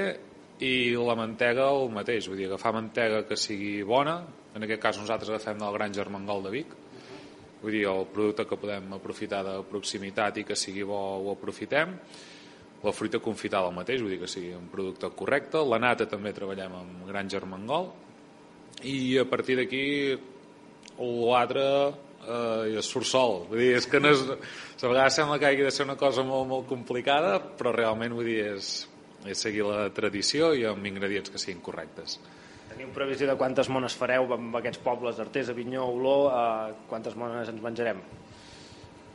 [0.63, 4.19] i la mantega el mateix, vull dir, agafar mantega que sigui bona,
[4.53, 6.75] en aquest cas nosaltres agafem del Gran Germangol de Vic,
[7.63, 11.95] vull dir, el producte que podem aprofitar de proximitat i que sigui bo ho aprofitem,
[12.83, 15.63] la fruita confitada el mateix, vull dir que sigui un producte correcte.
[15.63, 17.93] La nata també treballem amb Gran Germangol.
[18.83, 19.85] I a partir d'aquí
[20.99, 21.65] l'altre
[22.27, 23.43] eh, surt sol.
[23.51, 26.25] Vull dir, és que no és, a vegades sembla que hagi de ser una cosa
[26.27, 28.73] molt, molt complicada, però realment vull dir, és,
[29.27, 32.19] és seguir la tradició i amb ingredients que siguin correctes.
[32.73, 36.19] Teniu previsió de quantes mones fareu amb aquests pobles d'Artés, Avinyó, Oló?
[36.33, 38.03] Eh, quantes mones ens menjarem?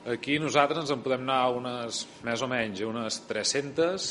[0.08, 4.06] Aquí nosaltres ens en podem anar unes, més o menys, unes 300,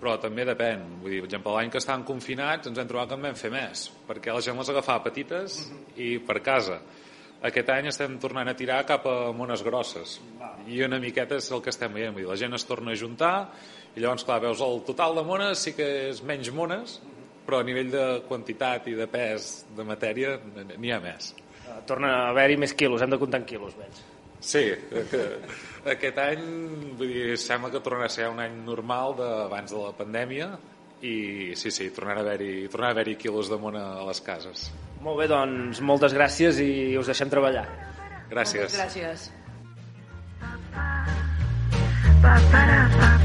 [0.00, 0.86] però també depèn.
[1.02, 3.50] Vull dir, per exemple, l'any que estaven confinats ens hem trobat que en vam fer
[3.52, 5.58] més, perquè la gent les agafava petites
[6.00, 6.78] i per casa.
[7.44, 10.14] Aquest any estem tornant a tirar cap a mones grosses
[10.70, 12.14] i una miqueta és el que estem veient.
[12.14, 13.34] Vull dir, la gent es torna a juntar
[13.92, 16.96] i llavors, clar, veus el total de mones sí que és menys mones,
[17.44, 20.38] però a nivell de quantitat i de pes de matèria
[20.78, 21.34] n'hi ha més.
[21.84, 24.00] Torna a haver-hi més quilos, hem de comptar en quilos, veig.
[24.42, 24.64] Sí,
[25.10, 25.22] que
[25.94, 26.44] aquest any
[26.98, 29.14] vull dir, sembla que tornarà a ser un any normal
[29.46, 30.50] abans de la pandèmia
[31.02, 34.68] i sí, sí, tornarà a haver-hi tornar a haver quilos de mona a les cases.
[35.02, 37.66] Molt bé, doncs moltes gràcies i us deixem treballar.
[38.30, 38.70] Gràcies.
[38.70, 39.30] Moltes gràcies.
[42.22, 42.62] Pa, pa,
[42.98, 43.21] pa.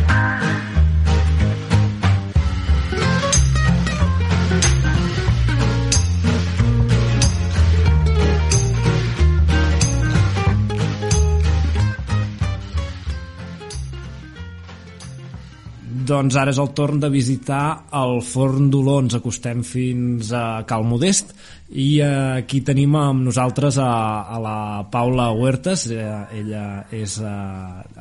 [16.07, 18.97] Doncs ara és el torn de visitar el Forn d'Oló.
[19.03, 21.33] Ens acostem fins a Cal Modest
[21.67, 23.89] i aquí tenim amb nosaltres a,
[24.31, 24.55] a la
[24.91, 25.87] Paula Huertas.
[25.91, 26.07] Eh,
[26.39, 26.63] ella
[26.95, 27.33] és eh,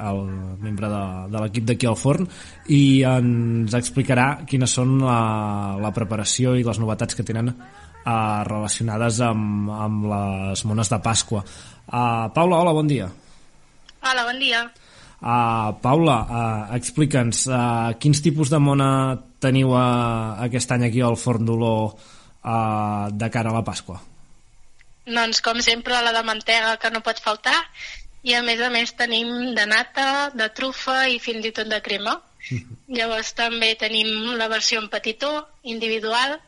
[0.06, 0.22] el
[0.62, 1.02] membre de,
[1.34, 2.30] de l'equip d'aquí al Forn
[2.70, 5.20] i ens explicarà quines són la,
[5.82, 8.16] la preparació i les novetats que tenen eh,
[8.52, 11.44] relacionades amb, amb les mones de Pasqua.
[11.86, 13.10] Paula, hola, bon dia.
[14.06, 14.66] Hola, bon dia.
[15.26, 18.90] Uh, Paula, uh, explica'ns uh, quins tipus de mona
[19.42, 23.98] teniu uh, aquest any aquí al Forn d'Olor uh, de cara a la Pasqua?
[25.06, 27.56] Doncs, com sempre, la de mantega que no pot faltar
[28.22, 31.82] i, a més a més, tenim de nata, de trufa i fins i tot de
[31.82, 32.20] crema.
[32.96, 35.30] Llavors també tenim la versió en petitó,
[35.62, 36.38] individual,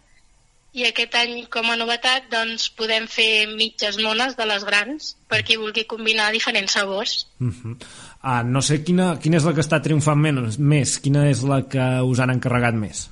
[0.79, 5.41] i aquest any, com a novetat, doncs, podem fer mitges mones de les grans per
[5.47, 7.15] qui vulgui combinar diferents sabors.
[7.41, 7.75] Uh -huh.
[8.23, 11.63] Uh, no sé quina, quina és la que està triomfant menys, més, quina és la
[11.71, 13.07] que us han encarregat més?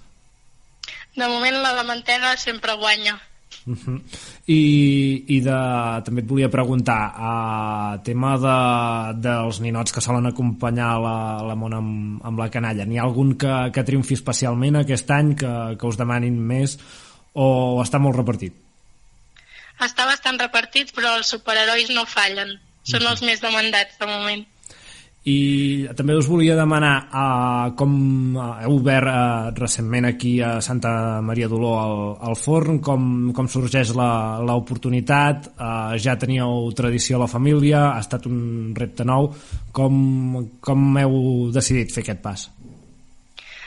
[1.17, 3.17] De moment la de mantega sempre guanya.
[3.67, 4.01] Uh -huh.
[4.47, 5.59] I, i de,
[6.05, 11.79] també et volia preguntar a tema de, dels ninots que solen acompanyar la, la mona
[11.79, 15.87] amb, amb la canalla n'hi ha algun que, que triomfi especialment aquest any que, que
[15.87, 16.79] us demanin més
[17.35, 18.55] o està molt repartit?
[19.83, 22.55] Està bastant repartit, però els superherois no fallen.
[22.87, 24.47] Són els més demandats, de moment.
[25.27, 27.95] I també us volia demanar uh, com
[28.39, 30.93] uh, heu obert uh, recentment aquí a Santa
[31.27, 37.31] Maria d'Oló al, al forn, com, com sorgeix l'oportunitat, uh, ja teníeu tradició a la
[37.33, 39.33] família, ha estat un repte nou,
[39.75, 41.19] com, com heu
[41.57, 42.47] decidit fer aquest pas?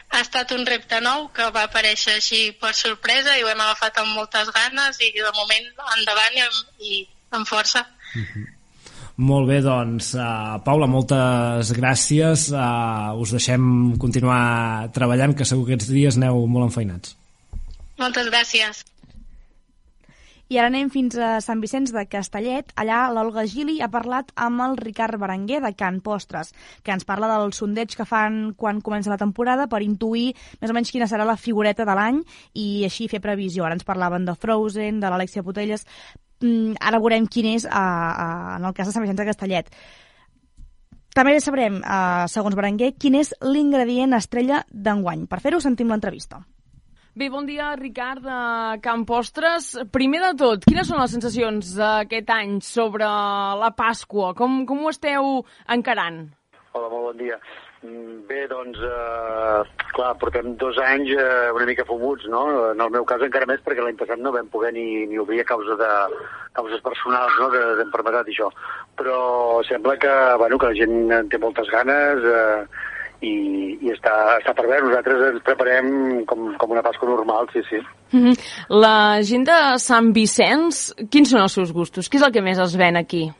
[0.09, 3.99] ha estat un repte nou que va aparèixer així per sorpresa i ho hem agafat
[4.01, 5.67] amb moltes ganes i de moment
[5.97, 7.03] endavant i amb, i
[7.37, 7.85] amb força.
[8.15, 8.47] Uh -huh.
[9.19, 12.45] Molt bé, doncs, uh, Paula, moltes gràcies.
[12.55, 13.63] Uh, us deixem
[13.99, 17.17] continuar treballant, que segur que aquests dies aneu molt enfeinats.
[17.99, 18.85] Moltes gràcies.
[20.49, 22.71] I ara anem fins a Sant Vicenç de Castellet.
[22.79, 27.27] Allà l'Olga Gili ha parlat amb el Ricard Berenguer de Can Postres, que ens parla
[27.35, 30.31] del sondeig que fan quan comença la temporada per intuir
[30.63, 32.23] més o menys quina serà la figureta de l'any
[32.55, 33.67] i així fer previsió.
[33.67, 35.85] Ara ens parlaven de Frozen, de l'Alexia Putelles...
[36.41, 39.73] Mm, ara veurem quin és a, a, en el cas de Sant Vicenç de Castellet.
[41.15, 45.25] També sabrem, eh, segons Berenguer, quin és l'ingredient estrella d'enguany.
[45.27, 46.43] Per fer-ho, sentim l'entrevista.
[47.19, 49.73] Bé, bon dia, Ricard, de Camp Postres.
[49.91, 53.09] Primer de tot, quines són les sensacions d'aquest any sobre
[53.59, 54.35] la Pasqua?
[54.37, 56.21] Com, com ho esteu encarant?
[56.71, 57.41] Hola, molt bon dia.
[57.81, 62.43] Mm, Bé, doncs, eh, clar, portem dos anys eh, una mica fumuts, no?
[62.73, 65.39] En el meu cas encara més perquè l'any passat no vam poder ni, ni obrir
[65.41, 65.89] a causa de
[66.59, 68.51] causes personals, no?, de d'enfermetat i això.
[68.99, 70.13] Però sembla que,
[70.43, 72.85] bueno, que la gent en té moltes ganes, eh,
[73.21, 73.33] i,
[73.83, 74.85] i està, està per veure.
[74.87, 75.89] Nosaltres ens preparem
[76.29, 77.79] com, com una Pasqua normal, sí, sí.
[78.13, 78.35] -hmm.
[78.69, 82.09] La gent de Sant Vicenç, quins són els seus gustos?
[82.09, 83.31] Què és el que més es ven aquí?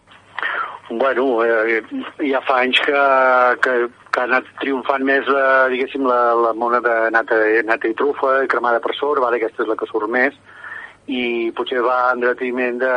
[0.90, 1.84] Bueno, eh,
[2.26, 3.02] ja fa anys que,
[3.62, 3.74] que,
[4.10, 8.40] que ha anat triomfant més, la, diguéssim, la, la mona de nata, nata i trufa,
[8.50, 10.34] cremada per sort, vale, aquesta és la que surt més,
[11.06, 12.96] i potser va en detriment de,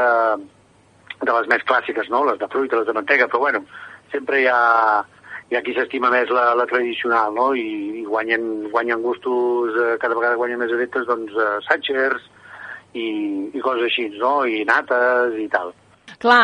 [1.20, 3.60] de les més clàssiques, no?, les de fruita, les de mantega, però bueno,
[4.14, 4.62] sempre hi ha,
[5.52, 7.50] hi ha qui s'estima més la, la tradicional, no?
[7.52, 12.24] I, i guanyen, guanyen gustos, eh, cada vegada guanyen més adeptes, doncs, eh, Satchers
[12.96, 13.06] i,
[13.52, 14.38] i coses així, no?
[14.48, 15.76] I nates i tal.
[16.22, 16.42] Clar,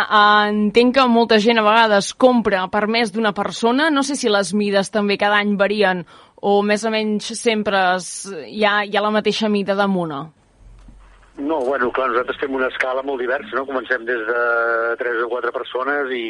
[0.51, 3.93] entenc que molta gent a vegades compra per més d'una persona.
[3.95, 6.03] No sé si les mides també cada any varien
[6.43, 10.25] o més o menys sempre es, hi, ha, hi ha la mateixa mida de mona.
[11.39, 13.63] No, bueno, clar, nosaltres fem una escala molt diversa, no?
[13.69, 14.43] Comencem des de
[14.99, 16.27] 3 o 4 persones i,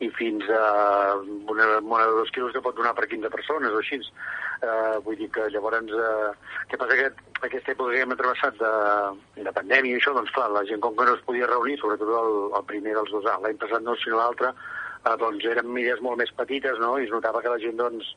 [0.00, 3.82] i fins a una mona de dos quilos que pot donar per 15 persones o
[3.82, 4.00] així.
[4.60, 7.06] Uh, vull dir que llavors, uh, què passa que
[7.46, 8.72] aquesta època que hem travessat de,
[9.46, 12.12] de pandèmia i això, doncs clar, la gent com que no es podia reunir, sobretot
[12.18, 16.04] el, el primer dels dos anys, l'any passat no, sinó l'altre, uh, doncs eren mides
[16.04, 18.12] molt més petites, no?, i es notava que la gent, doncs,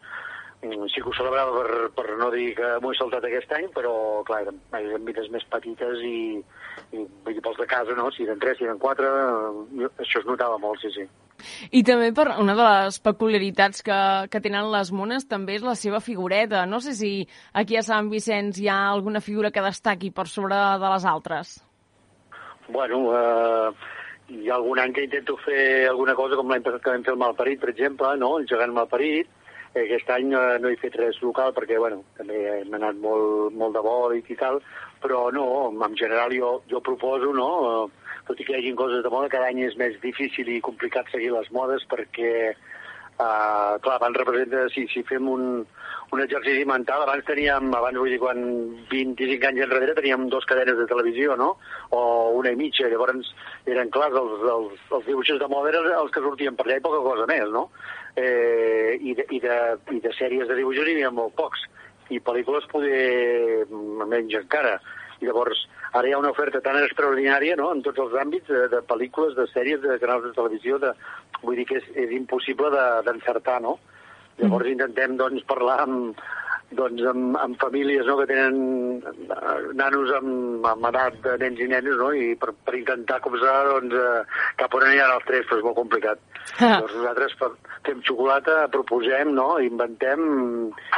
[0.66, 3.72] mm, sí que ho celebrava per, per no dir que m'ho he saltat aquest any,
[3.80, 3.96] però,
[4.28, 6.44] clar, eren, eren mides més petites i,
[6.92, 10.28] i vull pels de casa, no?, si eren tres, si eren quatre, uh, això es
[10.28, 11.08] notava molt, sí, sí.
[11.72, 14.00] I també per una de les peculiaritats que,
[14.32, 16.66] que tenen les mones també és la seva figureta.
[16.66, 17.14] No sé si
[17.54, 21.58] aquí a Sant Vicenç hi ha alguna figura que destaqui per sobre de les altres.
[22.70, 23.72] Bueno, eh,
[24.30, 27.20] hi ha algun any que intento fer alguna cosa com l'any que vam fer el
[27.20, 28.38] Malparit, per exemple, no?
[28.40, 29.30] el gegant Malparit.
[29.74, 33.74] Aquest any eh, no he fet res local perquè, bueno, també hem anat molt, molt
[33.74, 34.62] de bòlit i tal,
[35.02, 37.90] però no, en general jo, jo proposo, no?,
[38.28, 41.12] tot i que hi hagi coses de moda, cada any és més difícil i complicat
[41.12, 42.54] seguir les modes perquè
[43.14, 45.44] Uh, clar, abans representa, si, si fem un,
[46.12, 48.40] un exercici mental, abans teníem, abans vull dir, quan
[48.90, 51.52] 25 anys enrere teníem dos cadenes de televisió, no?
[51.94, 52.02] O
[52.40, 53.30] una i mitja, llavors
[53.70, 56.86] eren clars, els, els, els dibuixos de moda eren els que sortien per allà i
[56.88, 57.68] poca cosa més, no?
[58.18, 59.60] Eh, i, de, i, de,
[59.94, 61.68] I de sèries de dibuixos n'hi havia molt pocs,
[62.10, 64.80] i pel·lícules poder menys encara.
[65.22, 67.72] I llavors, ara hi ha una oferta tan extraordinària no?
[67.74, 70.94] en tots els àmbits, de, de pel·lícules, de sèries, de canals de televisió, de,
[71.44, 72.72] vull dir que és, és impossible
[73.06, 73.78] d'encertar, de, no?
[74.40, 76.22] Llavors intentem doncs, parlar amb,
[76.74, 78.56] doncs, amb, amb famílies no, que tenen
[79.06, 83.56] eh, nanos amb, amb edat de nens i nenes no, i per, per intentar copsar
[83.70, 86.24] doncs, eh, cap on aniran els tres, però és molt complicat.
[86.58, 86.64] Ah.
[86.80, 87.38] Llavors nosaltres
[87.86, 90.26] fem xocolata, proposem, no, inventem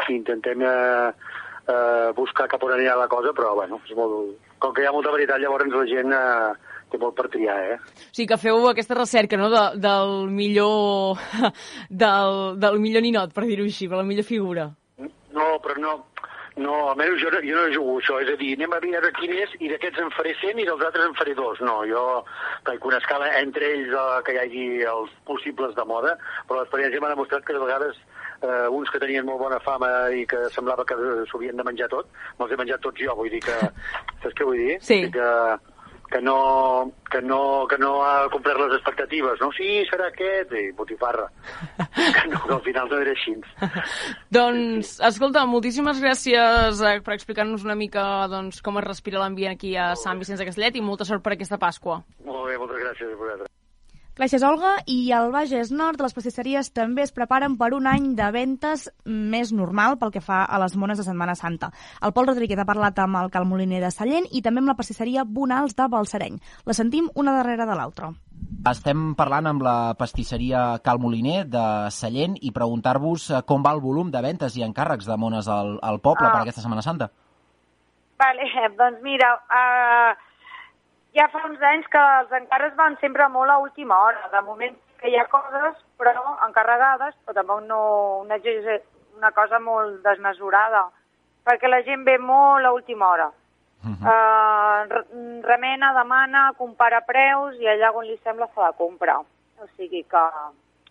[0.08, 1.12] i intentem eh,
[1.68, 4.36] eh, buscar cap on anirà la cosa, però bueno, és molt...
[4.60, 7.78] com que hi ha molta varietat, llavors la gent eh, té molt per triar, eh?
[7.80, 11.22] O sigui que feu aquesta recerca no, de, del millor
[12.04, 14.70] del, del millor ninot, per dir-ho així, per la millor figura.
[15.36, 15.96] No, però no,
[16.56, 19.56] no, almenys jo, jo no jugo això, és a dir, anem a veure quin és
[19.60, 21.60] i d'aquests en faré 100 i dels altres en faré dos.
[21.68, 22.04] No, jo
[22.68, 26.16] faig una escala entre ells eh, que hi hagi els possibles de moda,
[26.48, 28.00] però l'experiència m'ha demostrat que de vegades
[28.46, 31.90] eh, uns que tenien molt bona fama i que semblava que s'ho havien de menjar
[31.92, 33.56] tot, me'ls he menjat tots jo, vull dir que...
[34.22, 34.78] Saps què vull dir?
[34.86, 35.00] Sí.
[35.14, 35.30] Que,
[36.12, 39.50] que no, que no, que no ha complert les expectatives, no?
[39.58, 41.26] Sí, serà aquest, i botifarra.
[41.78, 43.36] que, no, que al final no era així.
[44.38, 49.76] Doncs, escolta, moltíssimes gràcies eh, per explicar-nos una mica doncs, com es respira l'ambient aquí
[49.76, 52.02] a Sant Vicenç de Castellet i molta sort per aquesta Pasqua.
[52.26, 53.55] Molt bé, moltes gràcies a vosaltres.
[54.16, 54.78] Gràcies, Olga.
[54.88, 59.52] I al Bages Nord, les pastisseries també es preparen per un any de ventes més
[59.52, 61.68] normal pel que fa a les mones de Setmana Santa.
[62.00, 64.78] El Pol Rodríguez ha parlat amb el Cal Moliner de Sallent i també amb la
[64.80, 66.38] pastisseria Bonals de Balsareny.
[66.64, 68.14] La sentim una darrere de l'altra.
[68.72, 73.84] Estem parlant amb la pastisseria Cal Moliner de Sallent i preguntar-vos eh, com va el
[73.84, 76.32] volum de ventes i encàrrecs de mones al, al poble Ah.
[76.32, 77.12] per aquesta Setmana Santa.
[78.24, 78.48] Vale,
[78.80, 80.16] doncs mira, uh,
[81.16, 84.28] ja fa uns anys que els encàrrecs van sempre molt a última hora.
[84.34, 86.14] De moment que hi ha coses, però
[86.48, 87.80] encarregades, però tampoc no
[88.24, 88.38] una,
[89.18, 90.86] una cosa molt desmesurada,
[91.46, 93.32] perquè la gent ve molt a última hora.
[93.86, 99.20] Uh, re- remena, demana, compara preus i allà on li sembla s'ha de comprar.
[99.62, 100.24] O sigui que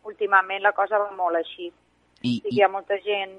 [0.04, 1.72] últimament la cosa va molt així.
[2.22, 3.34] I, Sí que hi ha molta gent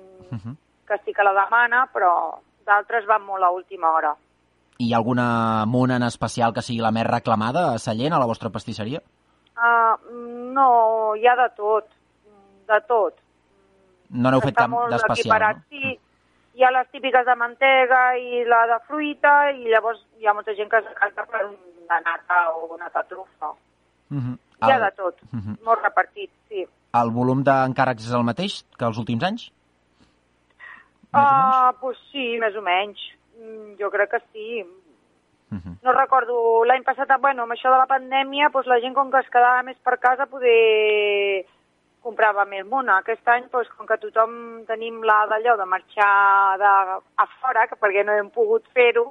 [0.88, 4.16] que sí que la demana, però d'altres van molt a última hora.
[4.78, 8.28] Hi ha alguna mona en especial que sigui la més reclamada a Sallent, a la
[8.28, 9.00] vostra pastisseria?
[9.56, 9.96] Uh,
[10.56, 11.88] no, hi ha de tot,
[12.68, 13.22] de tot.
[14.10, 15.64] No n'heu fet cap d'especial, no?
[15.72, 15.96] Sí,
[16.56, 20.56] hi ha les típiques de mantega i la de fruita i llavors hi ha molta
[20.60, 23.52] gent que es decanta per un de nata o nata trufa.
[24.12, 24.38] Uh -huh.
[24.62, 25.58] Hi ha el, de tot, uh -huh.
[25.64, 26.68] molt repartit, sí.
[27.02, 29.52] el volum d'encàrrecs és el mateix que els últims anys?
[31.14, 33.00] Ah, pues sí, més o menys.
[33.38, 34.64] Mm, Jo crec que sí.
[35.52, 35.78] Mhm.
[35.84, 39.20] No recordo, l'any passat, bueno, amb això de la pandèmia, doncs la gent com que
[39.20, 41.46] es quedava més per casa poder
[42.06, 43.00] comprava més mona.
[43.02, 46.74] Aquest any, doncs, com que tothom tenim la d'allò de marxar de,
[47.24, 49.08] a fora, que perquè no hem pogut fer-ho,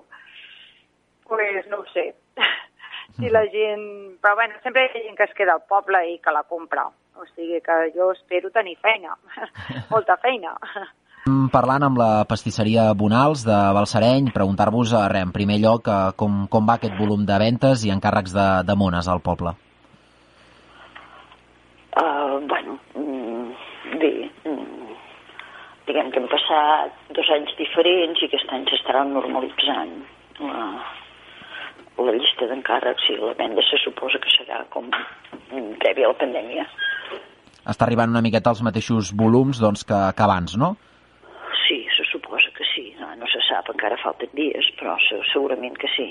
[1.28, 2.12] doncs no ho sé.
[3.16, 3.86] si la gent...
[4.22, 6.86] Però bueno, sempre hi ha gent que es queda al poble i que la compra.
[7.14, 9.16] O sigui que jo espero tenir feina,
[9.92, 10.56] molta feina.
[11.24, 16.66] Parlant amb la pastisseria Bonals de Balsareny, preguntar-vos eh, en primer lloc eh, com, com
[16.68, 19.54] va aquest volum de ventes i encàrrecs de, de mones al poble.
[21.96, 24.12] Uh, bueno, mm, bé,
[24.44, 24.92] mm,
[25.88, 29.96] diguem que hem passat dos anys diferents i aquest any s'estarà normalitzant
[30.44, 30.70] la,
[32.04, 34.92] la llista d'encàrrecs i la venda se suposa que serà com
[35.80, 36.68] prèvia a la pandèmia.
[37.64, 40.76] Està arribant una miqueta als mateixos volums doncs, que, que abans, no?
[41.66, 42.94] Sí, se suposa que sí.
[43.00, 46.08] No, no se sap, encara falten dies, però se, segurament que sí.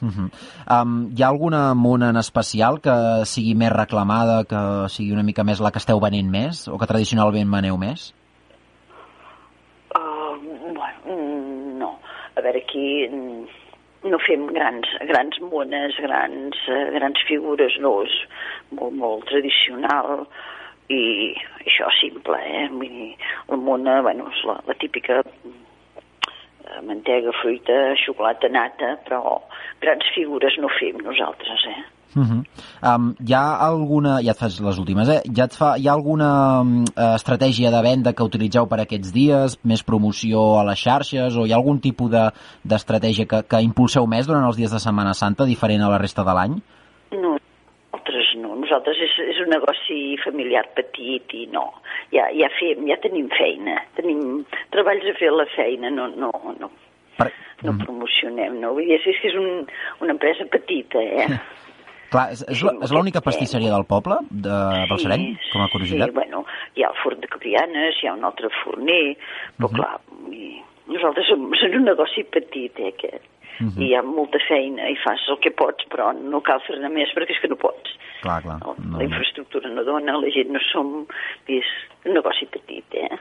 [0.00, 0.28] Uh -huh.
[0.76, 5.44] um, hi ha alguna mona en especial que sigui més reclamada, que sigui una mica
[5.44, 8.14] més la que esteu venent més, o que tradicionalment veneu més?
[9.96, 10.36] Uh,
[10.74, 11.98] bueno, mm, no.
[12.36, 13.46] A veure, aquí mm,
[14.10, 18.14] no fem grans, grans mones, grans, eh, grans figures, no, és
[18.70, 20.26] molt, molt tradicional
[20.88, 21.34] i
[21.64, 22.68] això simple, eh?
[22.70, 23.16] Vull dir,
[23.48, 25.22] la mona, bueno, és la, la típica
[26.86, 29.40] mantega, fruita, xocolata, nata, però
[29.82, 31.84] grans figures no fem nosaltres, eh?
[32.16, 32.42] Uh -huh.
[32.96, 35.20] um, hi ha alguna, ja et fas les últimes, eh?
[35.36, 39.58] Ja et fa, hi ha alguna um, estratègia de venda que utilitzeu per aquests dies,
[39.64, 42.30] més promoció a les xarxes, o hi ha algun tipus de-
[42.64, 46.24] d'estratègia que, que impulseu més durant els dies de Setmana Santa, diferent a la resta
[46.24, 46.62] de l'any?
[47.12, 47.36] No,
[47.92, 51.68] nosaltres no, nosaltres és, és un negoci familiar petit i no,
[52.14, 54.42] ja, ja, fem, ja tenim feina, tenim
[54.74, 56.70] treballs a fer la feina, no, no, no,
[57.16, 57.30] Per...
[57.64, 58.74] no promocionem, no?
[58.76, 59.62] Vull dir, és, que és un,
[60.04, 61.30] una empresa petita, eh?
[62.12, 64.58] Clar, és, és, és l'única pastisseria del poble, de
[64.90, 66.12] Balsareny, com a curiositat?
[66.12, 66.44] Sí, bueno,
[66.76, 69.16] hi ha el forn de Cabrianes, hi ha un altre forner,
[69.56, 69.78] però Mhm.
[69.80, 69.94] clar,
[70.30, 70.52] i
[70.92, 73.26] nosaltres som, som un negoci petit, eh, aquest.
[73.58, 73.80] Mhm.
[73.80, 77.08] I hi ha molta feina i fas el que pots, però no cal fer-ne més
[77.16, 77.96] perquè és que no pots.
[78.22, 78.58] Clar, clar.
[78.64, 80.92] No, La infraestructura no dona, la gent no som...
[81.52, 81.72] És
[82.06, 83.18] un negoci petit, eh?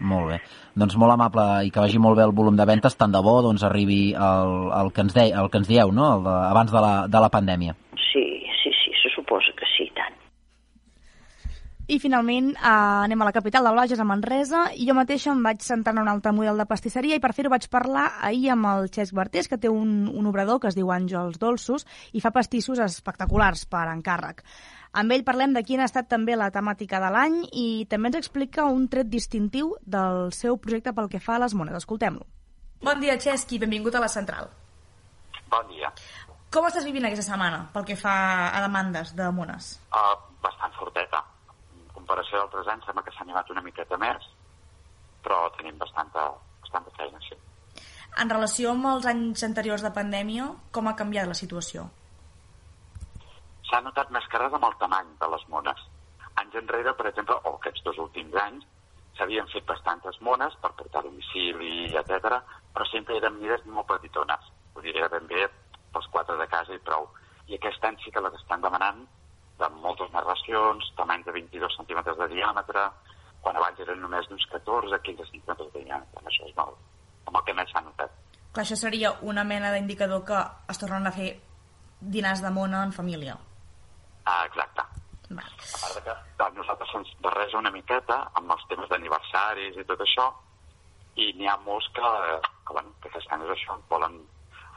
[0.00, 0.38] Molt bé.
[0.80, 3.40] Doncs molt amable i que vagi molt bé el volum de ventes, tant de bo
[3.44, 6.06] doncs, arribi el, el, que ens de, el que ens dieu, no?
[6.16, 7.76] el de, abans de la, de la pandèmia.
[8.08, 8.24] Sí,
[9.02, 10.16] se suposa que sí, i tant.
[11.90, 15.40] I finalment eh, anem a la capital del Bages, a Manresa, i jo mateixa em
[15.42, 18.68] vaig sentar en un altre model de pastisseria i per fer-ho vaig parlar ahir amb
[18.70, 21.82] el Xesc Bartés, que té un, un obrador que es diu Àngels Dolços
[22.14, 24.44] i fa pastissos espectaculars per encàrrec.
[25.02, 28.20] Amb ell parlem de quina ha estat també la temàtica de l'any i també ens
[28.20, 31.74] explica un tret distintiu del seu projecte pel que fa a les mones.
[31.82, 32.22] Escoltem-lo.
[32.86, 34.46] Bon dia, Xesc, i benvingut a la central.
[35.50, 35.90] Bon dia.
[36.54, 38.14] Com estàs vivint aquesta setmana pel que fa
[38.54, 39.74] a demandes de mones?
[39.90, 40.14] Uh,
[40.46, 41.26] bastant forteta.
[42.10, 44.24] Comparació d'altres anys sembla que s'ha animat una miqueta més,
[45.22, 46.24] però tenim bastanta,
[46.64, 47.36] bastanta feina, sí.
[48.18, 51.84] En relació amb els anys anteriors de pandèmia, com ha canviat la situació?
[53.68, 55.84] S'ha notat més cares amb el tamany de les mones.
[56.42, 58.66] Anys enrere, per exemple, o aquests dos últims anys,
[59.20, 62.40] s'havien fet bastantes mones per portar a domicili, etc,
[62.74, 64.50] però sempre eren mides molt petitones.
[64.74, 65.46] Ho diré ben bé
[65.94, 67.06] pels quatre de casa i prou.
[67.46, 69.06] I aquest any sí que les estan demanant
[69.60, 72.86] de moltes més racions, tamanys de 22 centímetres de diàmetre,
[73.44, 76.24] quan abans eren només d'uns 14-15 centímetres de diàmetre.
[76.26, 76.80] Això és molt,
[77.28, 78.16] amb el que més s'ha notat.
[78.50, 80.40] Clar, això seria una mena d'indicador que
[80.72, 81.30] es tornen a fer
[82.00, 83.36] dinars de mona en família.
[84.24, 84.82] Ah, exacte.
[85.30, 85.44] Va.
[85.46, 89.86] A part de que a nosaltres se'ns barreja una miqueta amb els temes d'aniversaris i
[89.86, 90.26] tot això,
[91.22, 92.10] i n'hi ha molts que,
[92.66, 94.18] que, bueno, que aquest any és això, volen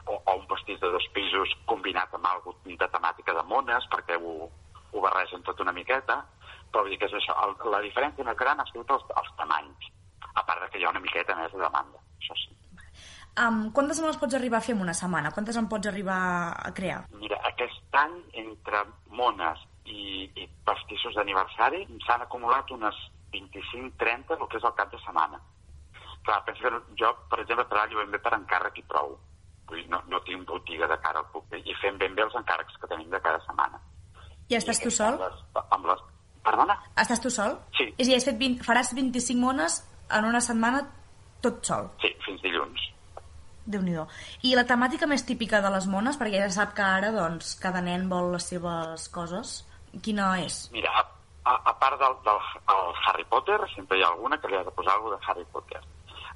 [0.06, 4.18] o, o un pastís de dos pisos combinat amb alguna de temàtica de mones, perquè
[4.20, 4.34] ho,
[4.94, 6.20] ho barregen tot una miqueta,
[6.70, 7.36] però vull dir que és això.
[7.44, 9.90] El, la diferència més gran ha sigut els, els tamanys,
[10.32, 12.54] a part de que hi ha una miqueta més de demanda, això sí.
[13.34, 15.32] Um, quantes mones pots arribar a fer en una setmana?
[15.34, 16.18] Quantes en pots arribar
[16.54, 17.00] a crear?
[17.18, 18.14] Mira, aquest any,
[18.44, 23.00] entre mones i, i pastissos d'aniversari, s'han acumulat unes
[23.34, 25.40] 25-30, el que és el cap de setmana.
[26.24, 29.16] Clar, penso que jo, per exemple, treballo ben bé per encàrrec i prou.
[29.66, 32.38] Vull dir, no, no tinc botiga de cara al públic i fem ben bé els
[32.38, 33.82] encàrrecs que tenim de cada setmana.
[34.48, 35.16] I estàs tu sol?
[35.16, 36.02] Amb les, amb les...
[36.44, 36.76] Perdona?
[37.00, 37.56] Estàs tu sol?
[37.78, 37.88] Sí.
[37.96, 39.78] És a dir, has fet 20, faràs 25 mones
[40.12, 40.82] en una setmana
[41.44, 41.88] tot sol.
[42.02, 42.90] Sí, fins dilluns.
[43.64, 43.94] déu nhi
[44.44, 47.80] I la temàtica més típica de les mones, perquè ja sap que ara doncs, cada
[47.80, 49.64] nen vol les seves coses,
[50.04, 50.68] quina és?
[50.72, 51.04] Mira, a,
[51.50, 52.40] a, a part del, del
[52.74, 55.46] el Harry Potter, sempre hi ha alguna que li has de posar alguna de Harry
[55.52, 55.80] Potter.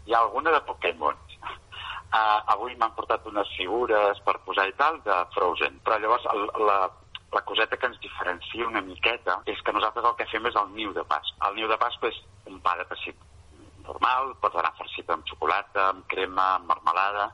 [0.07, 1.21] Hi ha alguna de Pokémon.
[2.09, 6.47] Uh, avui m'han portat unes figures per posar i tal de Frozen, però llavors el,
[6.65, 6.79] la,
[7.33, 10.71] la coseta que ens diferencia una miqueta és que nosaltres el que fem és el
[10.77, 11.51] niu de Pasqua.
[11.51, 13.19] El niu de Pasqua és un pa de pessic
[13.85, 17.29] normal, pot anar farcit amb xocolata, amb crema, amb marmelada,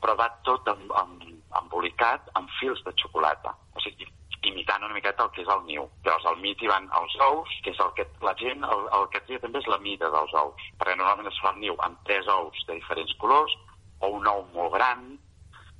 [0.00, 1.24] però va tot amb, amb,
[1.62, 3.52] embolicat amb fils de xocolata.
[3.76, 4.08] O sigui,
[4.48, 5.88] imitant una miqueta el que és el niu.
[6.04, 9.08] Llavors, al mig hi van els ous, que és el que la gent, el, el
[9.12, 12.00] que tria també és la mida dels ous, perquè normalment es fa el niu amb
[12.08, 13.56] tres ous de diferents colors,
[14.00, 15.08] o un ou molt gran,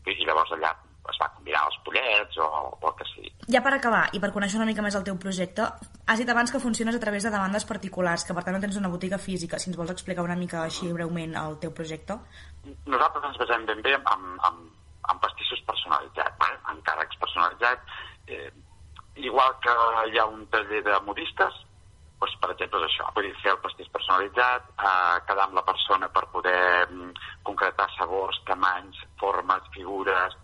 [0.06, 0.72] i llavors allà
[1.12, 3.32] es va combinar els pollets o, o el que sigui.
[3.52, 5.66] Ja per acabar, i per conèixer una mica més el teu projecte,
[6.06, 8.78] has dit abans que funciones a través de demandes particulars, que per tant no tens
[8.80, 9.58] una botiga física.
[9.58, 12.18] Si ens vols explicar una mica així breument el teu projecte.
[12.86, 14.64] Nosaltres ens basem ben bé amb, amb,
[15.12, 16.58] amb pastissos personalitzats, eh?
[16.72, 18.00] amb càrrecs personalitzats.
[18.26, 18.50] Eh,
[19.16, 19.74] igual que
[20.12, 21.62] hi ha un taller de modistes,
[22.20, 25.64] doncs, per exemple, és això, vull dir, fer el pastís personalitzat, eh, quedar amb la
[25.66, 27.12] persona per poder mm,
[27.44, 30.36] concretar sabors, tamanys, formes, figures,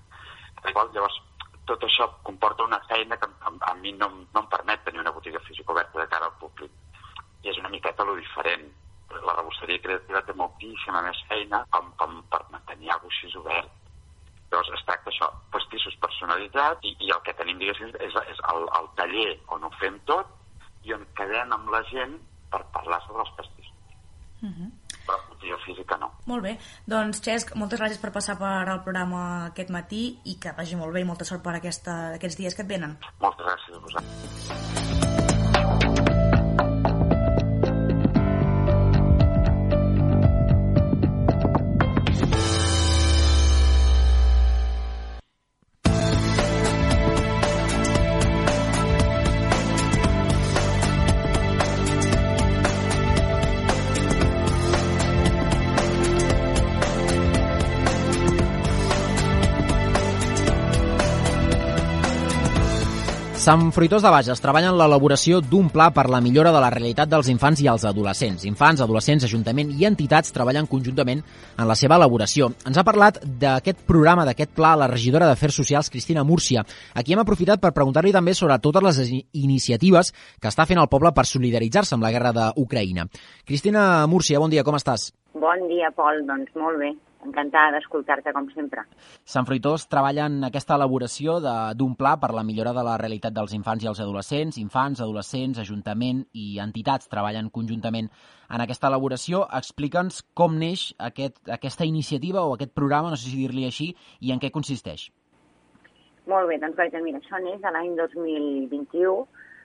[0.71, 1.19] igual, llavors
[1.67, 5.13] tot això comporta una feina que a, a mi no, no em permet tenir una
[5.15, 6.73] botiga física oberta de cara al públic.
[7.43, 8.67] I és una miqueta lo diferent.
[9.13, 13.79] La rebosteria creativa té moltíssima més feina com, com per mantenir alguna cosa així obert.
[14.53, 18.67] Llavors es tracta això, pastissos personalitzats i, i el que tenim, diguéssim, és, és el,
[18.81, 20.29] el taller on ho fem tot
[20.85, 22.19] i on quedem amb la gent
[22.53, 23.97] per parlar sobre els pastissos.
[24.43, 24.69] Uh -huh.
[25.07, 26.13] Però botiga física no.
[26.31, 26.57] Molt bé.
[26.87, 30.95] Doncs, Xesc, moltes gràcies per passar per al programa aquest matí i que vagi molt
[30.95, 32.99] bé i molta sort per aquesta, aquests dies que et venen.
[33.23, 35.42] Moltes gràcies a vosaltres.
[63.43, 67.11] Sant Fruitós de Bages treballa en l'elaboració d'un pla per la millora de la realitat
[67.11, 68.45] dels infants i els adolescents.
[68.47, 72.53] Infants, adolescents, ajuntament i entitats treballen conjuntament en la seva elaboració.
[72.71, 76.63] Ens ha parlat d'aquest programa, d'aquest pla, la regidora d'Afers Socials, Cristina Múrcia.
[76.95, 81.11] Aquí hem aprofitat per preguntar-li també sobre totes les iniciatives que està fent el poble
[81.11, 83.11] per solidaritzar-se amb la guerra d'Ucraïna.
[83.43, 85.11] Cristina Múrcia, bon dia, com estàs?
[85.35, 86.23] Bon dia, Pol.
[86.31, 86.95] Doncs molt bé.
[87.23, 88.83] Encantada d'escoltar-te, com sempre.
[89.25, 93.55] Sant Fruitós treballa en aquesta elaboració d'un pla per la millora de la realitat dels
[93.55, 94.59] infants i els adolescents.
[94.59, 98.11] Infants, adolescents, ajuntament i entitats treballen conjuntament
[98.51, 99.45] en aquesta elaboració.
[99.61, 104.35] Explica'ns com neix aquest, aquesta iniciativa o aquest programa, no sé si dir-li així, i
[104.35, 105.07] en què consisteix.
[106.27, 109.15] Molt bé, doncs vaja, mira, això neix de l'any 2021.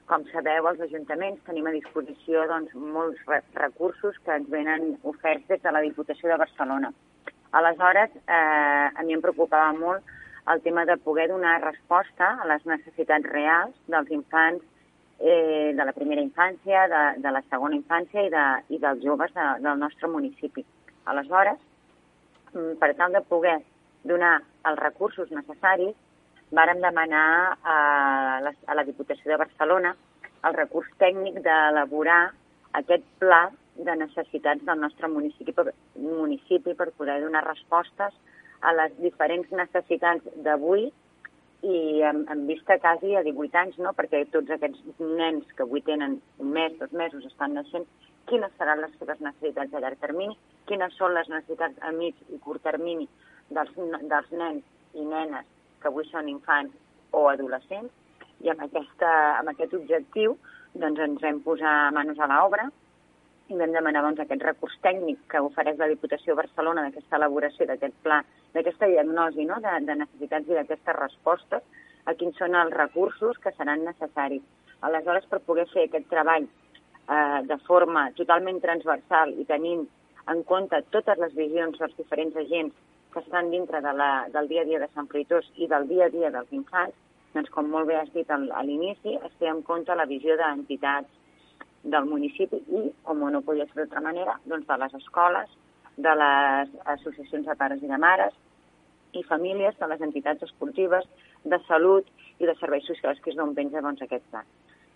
[0.07, 3.19] Com sabeu, els ajuntaments tenim a disposició doncs, molts
[3.57, 6.93] recursos que ens venen oferts des de la Diputació de Barcelona.
[7.51, 10.03] Aleshores, eh, a mi em preocupava molt
[10.51, 14.63] el tema de poder donar resposta a les necessitats reals dels infants
[15.19, 18.45] eh, de la primera infància, de, de la segona infància i, de,
[18.75, 20.65] i dels joves de, del nostre municipi.
[21.05, 21.59] Aleshores,
[22.53, 23.59] mm, per tal de poder
[24.07, 24.37] donar
[24.67, 25.95] els recursos necessaris,
[26.51, 27.77] vàrem demanar a
[28.43, 29.95] la, a la Diputació de Barcelona
[30.47, 32.21] el recurs tècnic d'elaborar
[32.79, 38.15] aquest pla de necessitats del nostre municipi per, municipi per poder donar respostes
[38.61, 40.89] a les diferents necessitats d'avui.
[41.67, 43.91] I en, en vista quasi a 18 anys, no?
[43.97, 47.87] perquè tots aquests nens que avui tenen un mes, dos mesos, estan naixent,
[48.29, 50.37] quines seran les seves necessitats a llarg termini,
[50.69, 53.07] quines són les necessitats a mig i curt termini
[53.49, 54.61] dels, dels nens
[54.93, 55.49] i nenes
[55.81, 56.77] que avui són infants
[57.17, 57.89] o adolescents,
[58.45, 60.35] i amb, aquesta, amb aquest objectiu
[60.77, 62.67] doncs ens vam posar manos a l'obra
[63.49, 67.67] i vam demanar doncs, aquest recurs tècnic que ofereix la Diputació de Barcelona d'aquesta elaboració
[67.69, 68.21] d'aquest pla,
[68.53, 69.59] d'aquesta diagnosi no?
[69.63, 74.43] de, de necessitats i d'aquestes respostes a quins són els recursos que seran necessaris.
[74.87, 79.87] Aleshores, per poder fer aquest treball eh, de forma totalment transversal i tenint
[80.31, 82.75] en compte totes les visions dels diferents agents
[83.13, 86.07] que estan dintre de la, del dia a dia de Sant Fruitós i del dia
[86.07, 86.95] a dia dels infants,
[87.33, 91.09] doncs com molt bé has dit a l'inici, es té en compte la visió d'entitats,
[91.93, 95.49] del municipi i, com no podia ser d'altra manera, doncs de les escoles,
[95.97, 98.35] de les associacions de pares i de mares
[99.17, 101.07] i famílies, de les entitats esportives,
[101.43, 102.09] de salut
[102.39, 104.43] i de serveis socials, que és d'on penja doncs, aquest pla.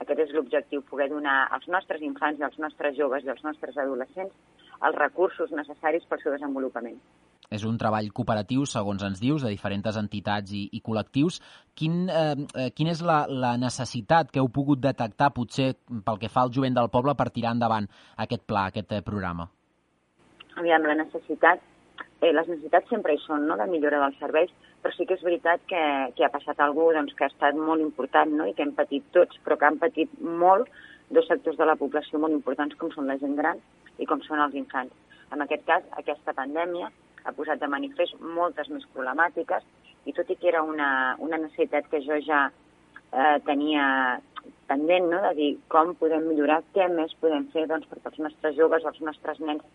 [0.04, 3.78] Aquest és l'objectiu, poder donar als nostres infants i als nostres joves i als nostres
[3.78, 4.34] adolescents
[4.82, 6.98] els recursos necessaris per al seu desenvolupament.
[7.52, 11.42] És un treball cooperatiu, segons ens dius, de diferents entitats i, i col·lectius.
[11.76, 15.74] Quin, eh, eh, quina és la, la necessitat que heu pogut detectar, potser
[16.06, 17.90] pel que fa al jovent del poble, per tirar endavant
[18.24, 19.50] aquest pla, aquest eh, programa?
[20.62, 21.60] Aviam, la necessitat,
[22.22, 25.26] eh, les necessitats sempre hi són, no?, de millora dels serveis, però sí que és
[25.26, 25.84] veritat que,
[26.18, 28.48] que ha passat alguna doncs, que ha estat molt important no?
[28.50, 30.72] i que hem patit tots, però que han patit molt
[31.12, 33.62] dos sectors de la població molt importants com són la gent gran
[34.00, 34.96] i com són els infants.
[35.32, 36.90] En aquest cas, aquesta pandèmia
[37.24, 39.64] ha posat de manifest moltes més problemàtiques
[40.10, 43.86] i tot i que era una, una necessitat que jo ja eh, tenia
[44.68, 48.58] pendent, no?, de dir com podem millorar, què més podem fer doncs, perquè els nostres
[48.58, 49.66] joves, els nostres nens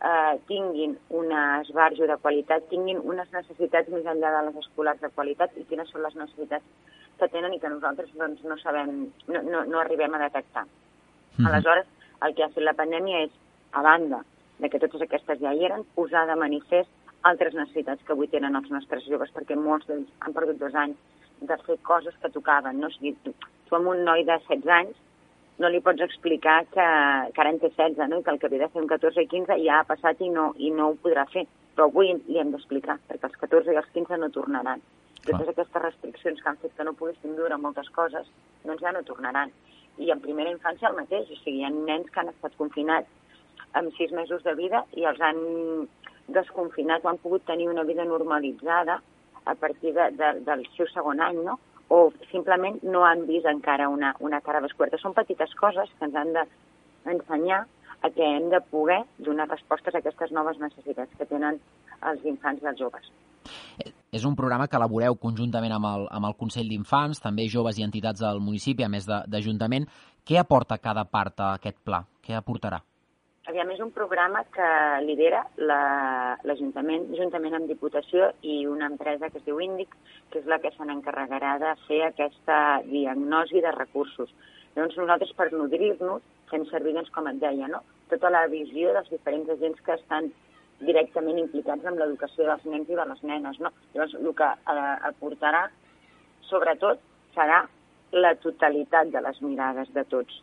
[0.00, 5.10] eh, tinguin un esbarjo de qualitat, tinguin unes necessitats més enllà de les escolars de
[5.16, 9.42] qualitat i quines són les necessitats que tenen i que nosaltres doncs, no sabem, no,
[9.42, 10.64] no, no arribem a detectar.
[10.64, 11.48] Mm -hmm.
[11.48, 11.86] Aleshores,
[12.22, 13.32] el que ha fet la pandèmia és,
[13.72, 14.22] a banda
[14.58, 16.90] de que totes aquestes ja hi eren, posar de manifest
[17.24, 21.00] altres necessitats que avui tenen els nostres joves, perquè molts d'ells han perdut dos anys
[21.40, 22.78] de fer coses que tocaven.
[22.80, 22.90] No?
[22.92, 23.32] O sigui, tu,
[23.68, 25.00] tu amb un noi de 16 anys
[25.62, 26.86] no li pots explicar que,
[27.34, 28.20] que ara en té 16 no?
[28.20, 30.30] i que el que ve de fer amb 14 i 15 ja ha passat i
[30.34, 31.46] no, i no ho podrà fer.
[31.74, 34.82] Però avui li hem d'explicar, perquè els 14 i els 15 no tornaran.
[35.24, 38.28] Totes aquestes restriccions que han fet que no poguéssim viure moltes coses,
[38.62, 39.50] doncs ja no tornaran.
[39.98, 43.10] I en primera infància el mateix, o sigui, hi ha nens que han estat confinats
[43.74, 45.40] amb sis mesos de vida i els han
[46.34, 49.00] desconfinat o han pogut tenir una vida normalitzada
[49.44, 51.58] a partir de, de, del seu segon any, no?
[51.88, 54.98] o simplement no han vist encara una, una cara descoberta.
[55.02, 57.64] Són petites coses que ens han d'ensenyar
[58.04, 61.60] a que hem de poder donar respostes a aquestes noves necessitats que tenen
[62.08, 63.12] els infants i els joves.
[64.14, 67.86] És un programa que elaboreu conjuntament amb el, amb el Consell d'Infants, també joves i
[67.86, 69.88] entitats del municipi, a més d'Ajuntament.
[70.24, 72.04] Què aporta cada part a aquest pla?
[72.24, 72.80] Què aportarà?
[73.54, 74.68] Aviam, és un programa que
[75.06, 79.92] lidera l'Ajuntament, la, juntament amb Diputació i una empresa que es diu Índic,
[80.32, 82.56] que és la que se n'encarregarà de fer aquesta
[82.88, 84.32] diagnosi de recursos.
[84.74, 87.84] Llavors nosaltres per nodrir-nos fem servir, doncs, com et deia, no?
[88.10, 90.32] tota la visió dels diferents agents que estan
[90.80, 93.60] directament implicats en l'educació dels nens i de les nenes.
[93.62, 93.70] No?
[93.92, 95.68] Llavors el que eh, aportarà,
[96.50, 97.06] sobretot,
[97.38, 97.62] serà
[98.18, 100.42] la totalitat de les mirades de tots.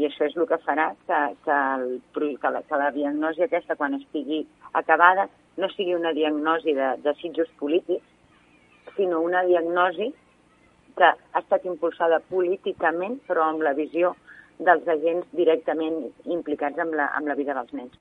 [0.00, 3.76] I això és el que farà que, que, el, que, la, que la diagnosi aquesta,
[3.76, 4.40] quan estigui
[4.80, 5.28] acabada,
[5.60, 8.06] no sigui una diagnosi de desitjos polítics,
[8.96, 10.12] sinó una diagnosi
[10.96, 14.14] que ha estat impulsada políticament, però amb la visió
[14.58, 18.00] dels agents directament implicats amb la, amb la vida dels nens.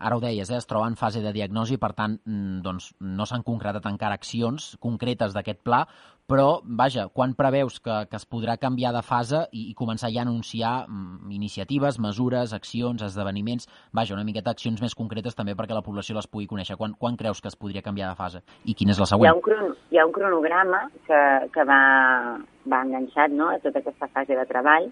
[0.00, 0.56] Ara ho deies, eh?
[0.56, 4.72] es troba en fase de diagnosi, per tant, mm, doncs, no s'han concretat encara accions
[4.80, 5.84] concretes d'aquest pla,
[6.30, 10.22] però, vaja, quan preveus que, que es podrà canviar de fase i, i començar ja
[10.22, 15.74] a anunciar mm, iniciatives, mesures, accions, esdeveniments, vaja, una miqueta accions més concretes també perquè
[15.74, 16.78] la població les pugui conèixer.
[16.78, 18.44] Quan, quan creus que es podria canviar de fase?
[18.64, 19.26] I quina és la següent?
[19.26, 21.20] Hi ha un, cron hi ha un cronograma que,
[21.52, 21.82] que va,
[22.70, 24.86] va enganxat no, a tota aquesta fase de treball,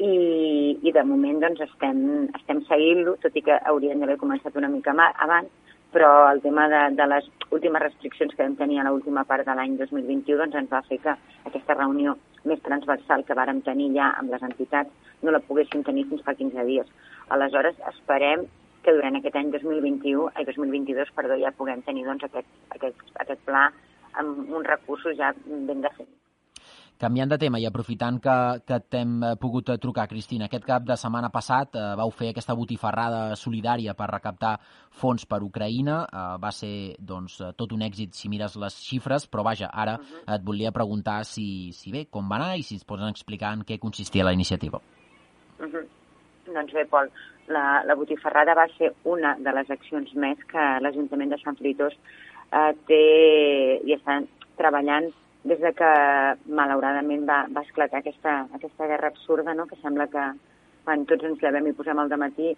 [0.00, 1.98] i, i de moment doncs, estem,
[2.38, 5.50] estem seguint-lo, tot i que haurien d'haver començat una mica abans,
[5.92, 9.54] però el tema de, de les últimes restriccions que vam tenir a l'última part de
[9.58, 11.16] l'any 2021 doncs, ens va fer que
[11.50, 12.16] aquesta reunió
[12.48, 16.34] més transversal que vàrem tenir ja amb les entitats no la poguéssim tenir fins fa
[16.38, 16.88] 15 dies.
[17.36, 18.46] Aleshores, esperem
[18.84, 22.48] que durant aquest any 2021, ai, 2022 perdó, ja puguem tenir doncs, aquest,
[22.78, 23.66] aquest, aquest pla
[24.22, 26.29] amb uns recursos ja ben definits.
[27.00, 28.32] Canviant de tema i aprofitant que,
[28.68, 32.52] que t'hem eh, pogut trucar, Cristina, aquest cap de setmana passat eh, vau fer aquesta
[32.58, 34.50] botifarrada solidària per recaptar
[35.00, 35.94] fons per Ucraïna.
[36.04, 39.94] Eh, va ser doncs, eh, tot un èxit si mires les xifres, però vaja, ara
[39.96, 40.34] uh -huh.
[40.34, 43.64] et volia preguntar si, si bé, com va anar i si es poden explicar en
[43.64, 44.78] què consistia la iniciativa.
[45.58, 45.86] Uh -huh.
[46.52, 47.08] Doncs bé, Pol,
[47.48, 51.94] la, la botifarrada va ser una de les accions més que l'Ajuntament de Sant Fruitós
[52.52, 55.10] eh, té i estan treballant
[55.44, 55.90] des de que
[56.46, 59.66] malauradament va, va esclatar aquesta, aquesta guerra absurda, no?
[59.66, 60.26] que sembla que
[60.84, 62.54] quan tots ens llevem i posem al matí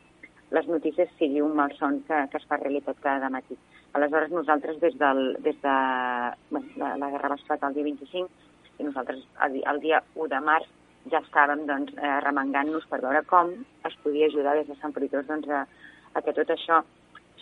[0.53, 3.57] les notícies sigui un malson que, que es fa realitat cada matí.
[3.97, 5.77] Aleshores, nosaltres des, del, des de...
[6.51, 8.29] Bueno, la, la guerra va esclatar el dia 25
[8.79, 10.69] i nosaltres el, el dia 1 de març
[11.11, 13.53] ja estàvem doncs, eh, remengant-nos per veure com
[13.89, 15.65] es podia ajudar des de Sant Fruitós doncs, a,
[16.15, 16.83] a que tot això,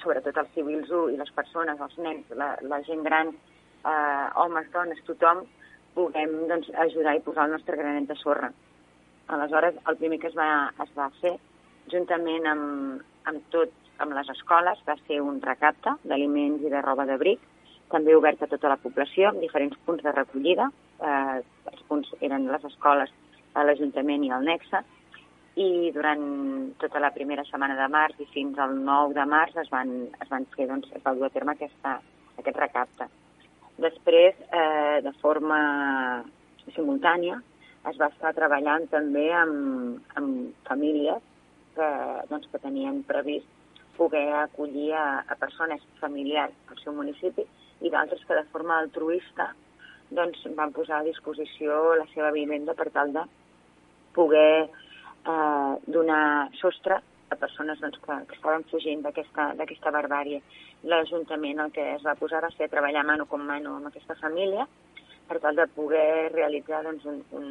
[0.00, 3.34] sobretot els civils i les persones, els nens, la, la gent gran,
[3.84, 5.44] eh, homes, dones, tothom,
[5.94, 8.50] puguem doncs, ajudar i posar el nostre granet de sorra.
[9.30, 10.50] Aleshores, el primer que es va,
[10.82, 11.36] es va fer,
[11.92, 13.72] juntament amb, amb tot,
[14.02, 17.42] amb les escoles, va ser un recapte d'aliments i de roba d'abric,
[17.90, 20.70] també obert a tota la població, amb diferents punts de recollida.
[21.02, 21.40] Eh,
[21.72, 23.12] els punts eren les escoles,
[23.54, 24.84] l'Ajuntament i el Nexe,
[25.60, 26.22] i durant
[26.78, 29.90] tota la primera setmana de març i fins al 9 de març es van,
[30.22, 31.98] es van fer, doncs, es va dur a terme aquesta,
[32.38, 33.10] aquest recapte.
[33.80, 35.60] Després, eh, de forma
[36.74, 37.38] simultània,
[37.88, 41.22] es va estar treballant també amb, amb famílies
[41.76, 41.88] que,
[42.28, 43.48] doncs, que tenien previst
[43.96, 47.46] poder acollir a, a persones familiars al seu municipi
[47.80, 49.50] i d'altres que de forma altruista
[50.10, 53.24] doncs, van posar a disposició la seva vivenda per tal de
[54.16, 56.24] poder eh, donar
[56.60, 57.00] sostre
[57.30, 60.42] a persones doncs, que, que estaven fugint d'aquesta barbàrie.
[60.90, 64.66] L'Ajuntament el que es va posar va ser treballar mano com mano amb aquesta família
[65.28, 67.48] per tal de poder realitzar doncs, un, un,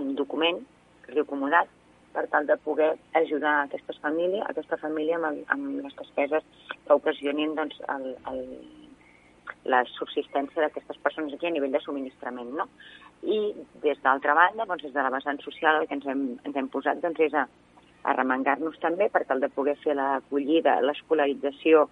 [0.00, 0.60] un document
[1.06, 1.70] que diu Comodat
[2.14, 6.44] per tal de poder ajudar aquesta família, aquesta família amb, el, amb les despeses
[6.84, 8.44] que ocasionin doncs, el, el,
[9.72, 12.52] la subsistència d'aquestes persones aquí a nivell de subministrament.
[12.60, 12.68] No?
[13.24, 13.40] I
[13.82, 16.70] des d'altra banda, doncs, des de la vessant social, el que ens hem, ens hem
[16.70, 17.48] posat doncs, és a
[18.04, 21.88] arremangar-nos també per tal de poder fer l'acollida, l'escolarització,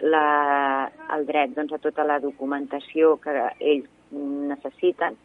[0.00, 5.16] la, el dret doncs, a tota la documentació que ells necessiten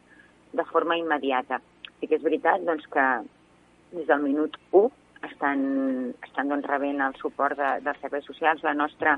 [0.54, 1.60] de forma immediata.
[2.00, 3.08] Sí que és veritat doncs, que
[3.98, 4.90] des del minut 1
[5.30, 5.66] estan,
[6.24, 9.18] estan doncs, rebent el suport de, dels serveis socials, la nostra,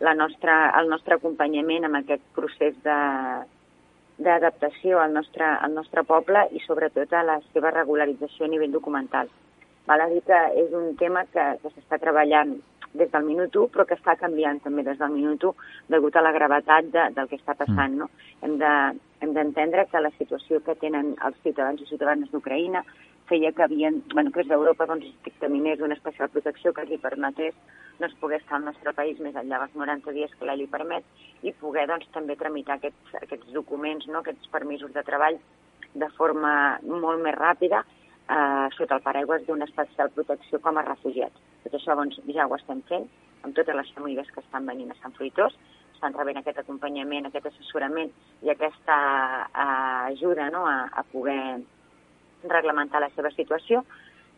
[0.00, 2.98] la nostra, el nostre acompanyament amb aquest procés de,
[4.18, 9.28] d'adaptació al nostre, al nostre poble i sobretot a la seva regularització a nivell documental.
[9.86, 12.56] Val a dir que és un tema que, que s'està treballant
[12.96, 16.24] des del minut 1, però que està canviant també des del minut 1 degut a
[16.24, 17.94] la gravetat de, del que està passant.
[17.94, 17.98] Mm.
[18.02, 18.08] No?
[18.42, 18.72] Hem de,
[19.22, 22.82] hem d'entendre que la situació que tenen els ciutadans i ciutadanes d'Ucraïna
[23.26, 27.54] feia que havien, bueno, que és d'Europa doncs, dictaminés una especial protecció que li permetés
[27.98, 31.04] doncs, poder estar al nostre país més enllà dels 90 dies que la li permet
[31.42, 34.22] i poder doncs, també tramitar aquests, aquests documents, no?
[34.22, 35.40] aquests permisos de treball
[35.96, 36.52] de forma
[36.86, 37.82] molt més ràpida
[38.28, 41.40] eh, sota el paraigües d'una especial protecció com a refugiats.
[41.64, 43.06] Tot això doncs, ja ho estem fent
[43.44, 45.54] amb totes les famílies que estan venint a Sant Fruitós,
[45.94, 48.10] estan rebent aquest acompanyament, aquest assessorament
[48.42, 48.96] i aquesta
[49.46, 51.62] eh, ajuda no, a, a poder
[52.50, 53.84] reglamentar la seva situació.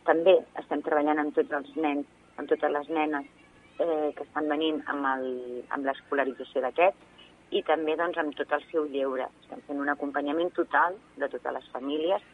[0.07, 3.27] També estem treballant amb tots els nens, amb totes les nenes
[3.79, 7.07] eh, que estan venint amb l'escolarització d'aquests
[7.57, 9.25] i també doncs, amb tot el seu lleure.
[9.43, 12.25] Estem fent un acompanyament total de totes les famílies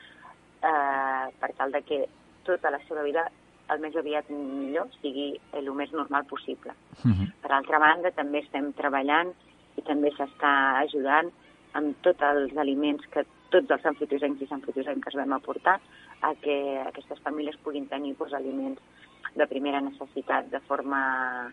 [0.66, 2.06] eh, per tal de que
[2.46, 3.26] tota la seva vida
[3.74, 6.74] el més aviat millor sigui el més normal possible.
[7.04, 7.32] Uh -huh.
[7.42, 9.34] Per altra banda, també estem treballant
[9.78, 11.32] i també s'està ajudant
[11.74, 15.80] amb tots els aliments que tots els sanfritosencs i sanfritosenques vam aportar
[16.22, 18.82] a que aquestes famílies puguin tenir doncs, aliments
[19.36, 21.52] de primera necessitat de forma,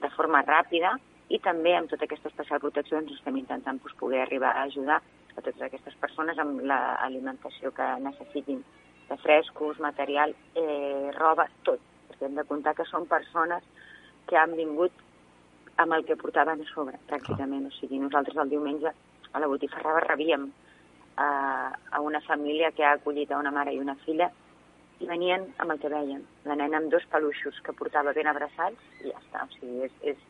[0.00, 4.20] de forma ràpida i també amb tota aquesta especial protecció ens estem intentant doncs, poder
[4.20, 5.02] arribar a ajudar
[5.38, 8.62] a totes aquestes persones amb l'alimentació que necessitin
[9.08, 11.80] de frescos, material, eh, roba, tot.
[12.08, 13.64] Perquè hem de comptar que són persones
[14.28, 14.92] que han vingut
[15.78, 17.68] amb el que portaven a sobre, pràcticament.
[17.70, 18.92] O sigui, nosaltres el diumenge
[19.32, 20.48] a la botifarrava rebíem
[21.16, 21.28] a,
[21.90, 24.30] a una família que ha acollit a una mare i una filla
[24.98, 26.24] i venien amb el que veien.
[26.44, 29.46] La nena amb dos peluixos que portava ben abraçats i ja està.
[29.46, 30.26] O sigui, és, és,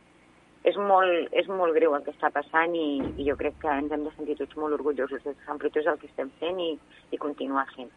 [0.64, 3.92] és, molt, és molt greu el que està passant i, i jo crec que ens
[3.94, 6.72] hem de sentir tots molt orgullosos de Sant Fruitós el que estem fent i,
[7.12, 7.90] i continuar fent.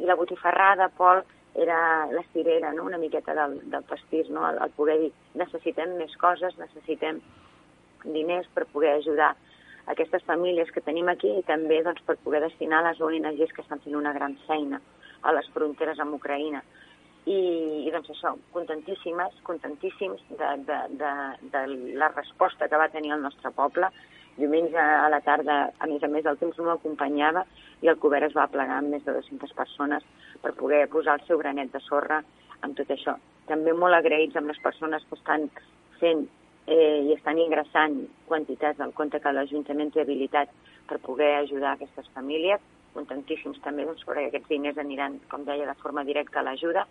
[0.00, 1.22] I la botifarrada, Pol,
[1.54, 2.84] era la cirera, no?
[2.84, 4.46] una miqueta del, del pastís, no?
[4.48, 7.20] el, el poder dir necessitem més coses, necessitem
[8.04, 9.34] diners per poder ajudar
[9.90, 13.82] aquestes famílies que tenim aquí i també doncs, per poder destinar les ONGs que estan
[13.82, 14.80] fent una gran feina
[15.22, 16.62] a les fronteres amb Ucraïna.
[17.28, 17.36] I,
[17.84, 21.10] i doncs això, contentíssimes, contentíssims de, de, de,
[21.52, 21.64] de
[22.00, 23.90] la resposta que va tenir el nostre poble.
[24.38, 27.44] Diumenge a la tarda, a més a més, el temps no acompanyava
[27.84, 30.06] i el cobert es va plegar amb més de 200 persones
[30.40, 32.22] per poder posar el seu granet de sorra
[32.62, 33.18] amb tot això.
[33.50, 35.48] També molt agraïts amb les persones que estan
[36.00, 36.24] fent
[36.66, 37.98] eh, i estan ingressant
[38.30, 40.52] quantitats al compte que l'Ajuntament té habilitat
[40.88, 42.62] per poder ajudar aquestes famílies
[42.94, 46.86] contentíssims també doncs, perquè aquests diners aniran, com deia, de forma directa a l'ajuda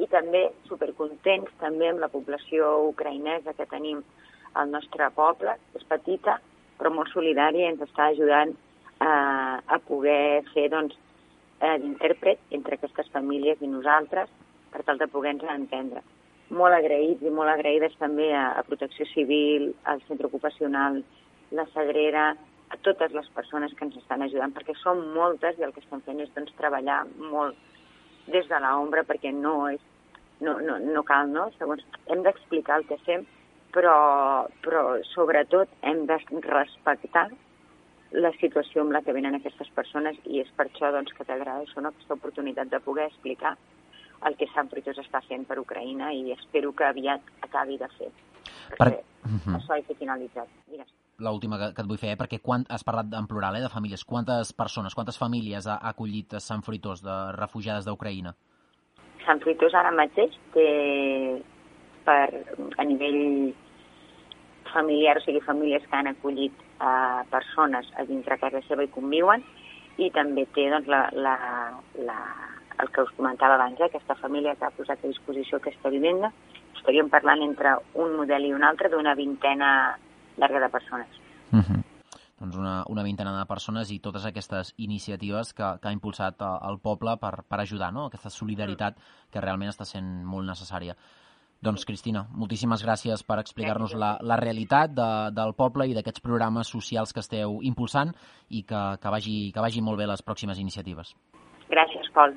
[0.00, 4.02] i també supercontents també amb la població ucraïnesa que tenim
[4.54, 6.38] al nostre poble, és petita
[6.80, 10.96] però molt solidària i ens està ajudant eh, a poder fer doncs,
[11.60, 14.32] eh, d'intèrpret entre aquestes famílies i nosaltres
[14.72, 16.02] per tal de poder-nos entendre.
[16.50, 21.02] Molt agraïts i molt agraïdes també a, a Protecció Civil, al Centre Ocupacional,
[21.54, 22.32] la Sagrera,
[22.70, 26.02] a totes les persones que ens estan ajudant, perquè són moltes i el que estem
[26.06, 27.58] fent és doncs, treballar molt
[28.30, 29.82] des de l'ombra perquè no és
[30.40, 31.50] no, no, no cal, no?
[31.58, 33.26] Segons, hem d'explicar el que fem,
[33.74, 33.94] però,
[34.64, 36.16] però sobretot hem de
[36.46, 37.26] respectar
[38.12, 41.82] la situació amb la que venen aquestes persones i és per això doncs, que t'agraeixo
[41.82, 41.92] no?
[41.92, 43.54] aquesta oportunitat de poder explicar
[44.26, 48.10] el que Sant Fruitós està fent per Ucraïna i espero que aviat acabi de fer.
[48.78, 48.88] Per...
[48.88, 49.56] uh -huh.
[49.56, 50.48] això ha finalitzat.
[50.66, 52.18] Digues l'última que, que et vull fer, eh?
[52.20, 56.38] perquè quan has parlat en plural eh, de famílies, quantes persones, quantes famílies ha, acollit
[56.40, 58.34] Sant Fruitós de refugiades d'Ucraïna?
[59.26, 60.68] Sant Fruitós ara mateix té
[62.06, 62.28] per,
[62.76, 63.52] a nivell
[64.72, 69.42] familiar, o sigui, famílies que han acollit a persones a dintre casa seva i conviuen,
[70.00, 71.36] i també té doncs, la, la,
[72.06, 72.18] la,
[72.80, 76.32] el que us comentava abans, eh, aquesta família que ha posat a disposició aquesta vivenda.
[76.78, 79.98] Estaríem parlant entre un model i un altre d'una vintena
[80.40, 81.08] llarga de persones.
[81.52, 81.82] Uh -huh.
[82.40, 86.78] Doncs una, una vintena de persones i totes aquestes iniciatives que, que ha impulsat el
[86.80, 88.06] poble per, per ajudar, no?
[88.06, 88.96] aquesta solidaritat
[89.30, 90.96] que realment està sent molt necessària.
[91.60, 96.72] Doncs, Cristina, moltíssimes gràcies per explicar-nos la, la realitat de, del poble i d'aquests programes
[96.72, 98.14] socials que esteu impulsant
[98.48, 101.12] i que, que, vagi, que vagi molt bé les pròximes iniciatives.
[101.68, 102.32] Gràcies, Pol.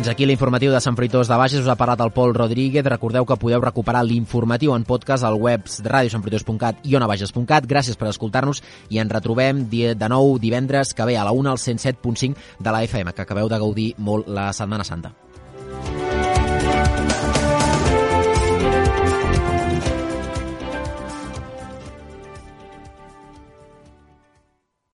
[0.00, 1.60] Fins aquí l'informatiu de Sant Fruitós de Bages.
[1.60, 2.86] Us ha parlat el Pol Rodríguez.
[2.86, 7.68] Recordeu que podeu recuperar l'informatiu en podcast al webs de radiosantfruitós.cat i onabages.cat.
[7.68, 11.60] Gràcies per escoltar-nos i ens retrobem de nou divendres que ve a la 1 al
[11.60, 15.12] 107.5 de la FM, que acabeu de gaudir molt la Setmana Santa.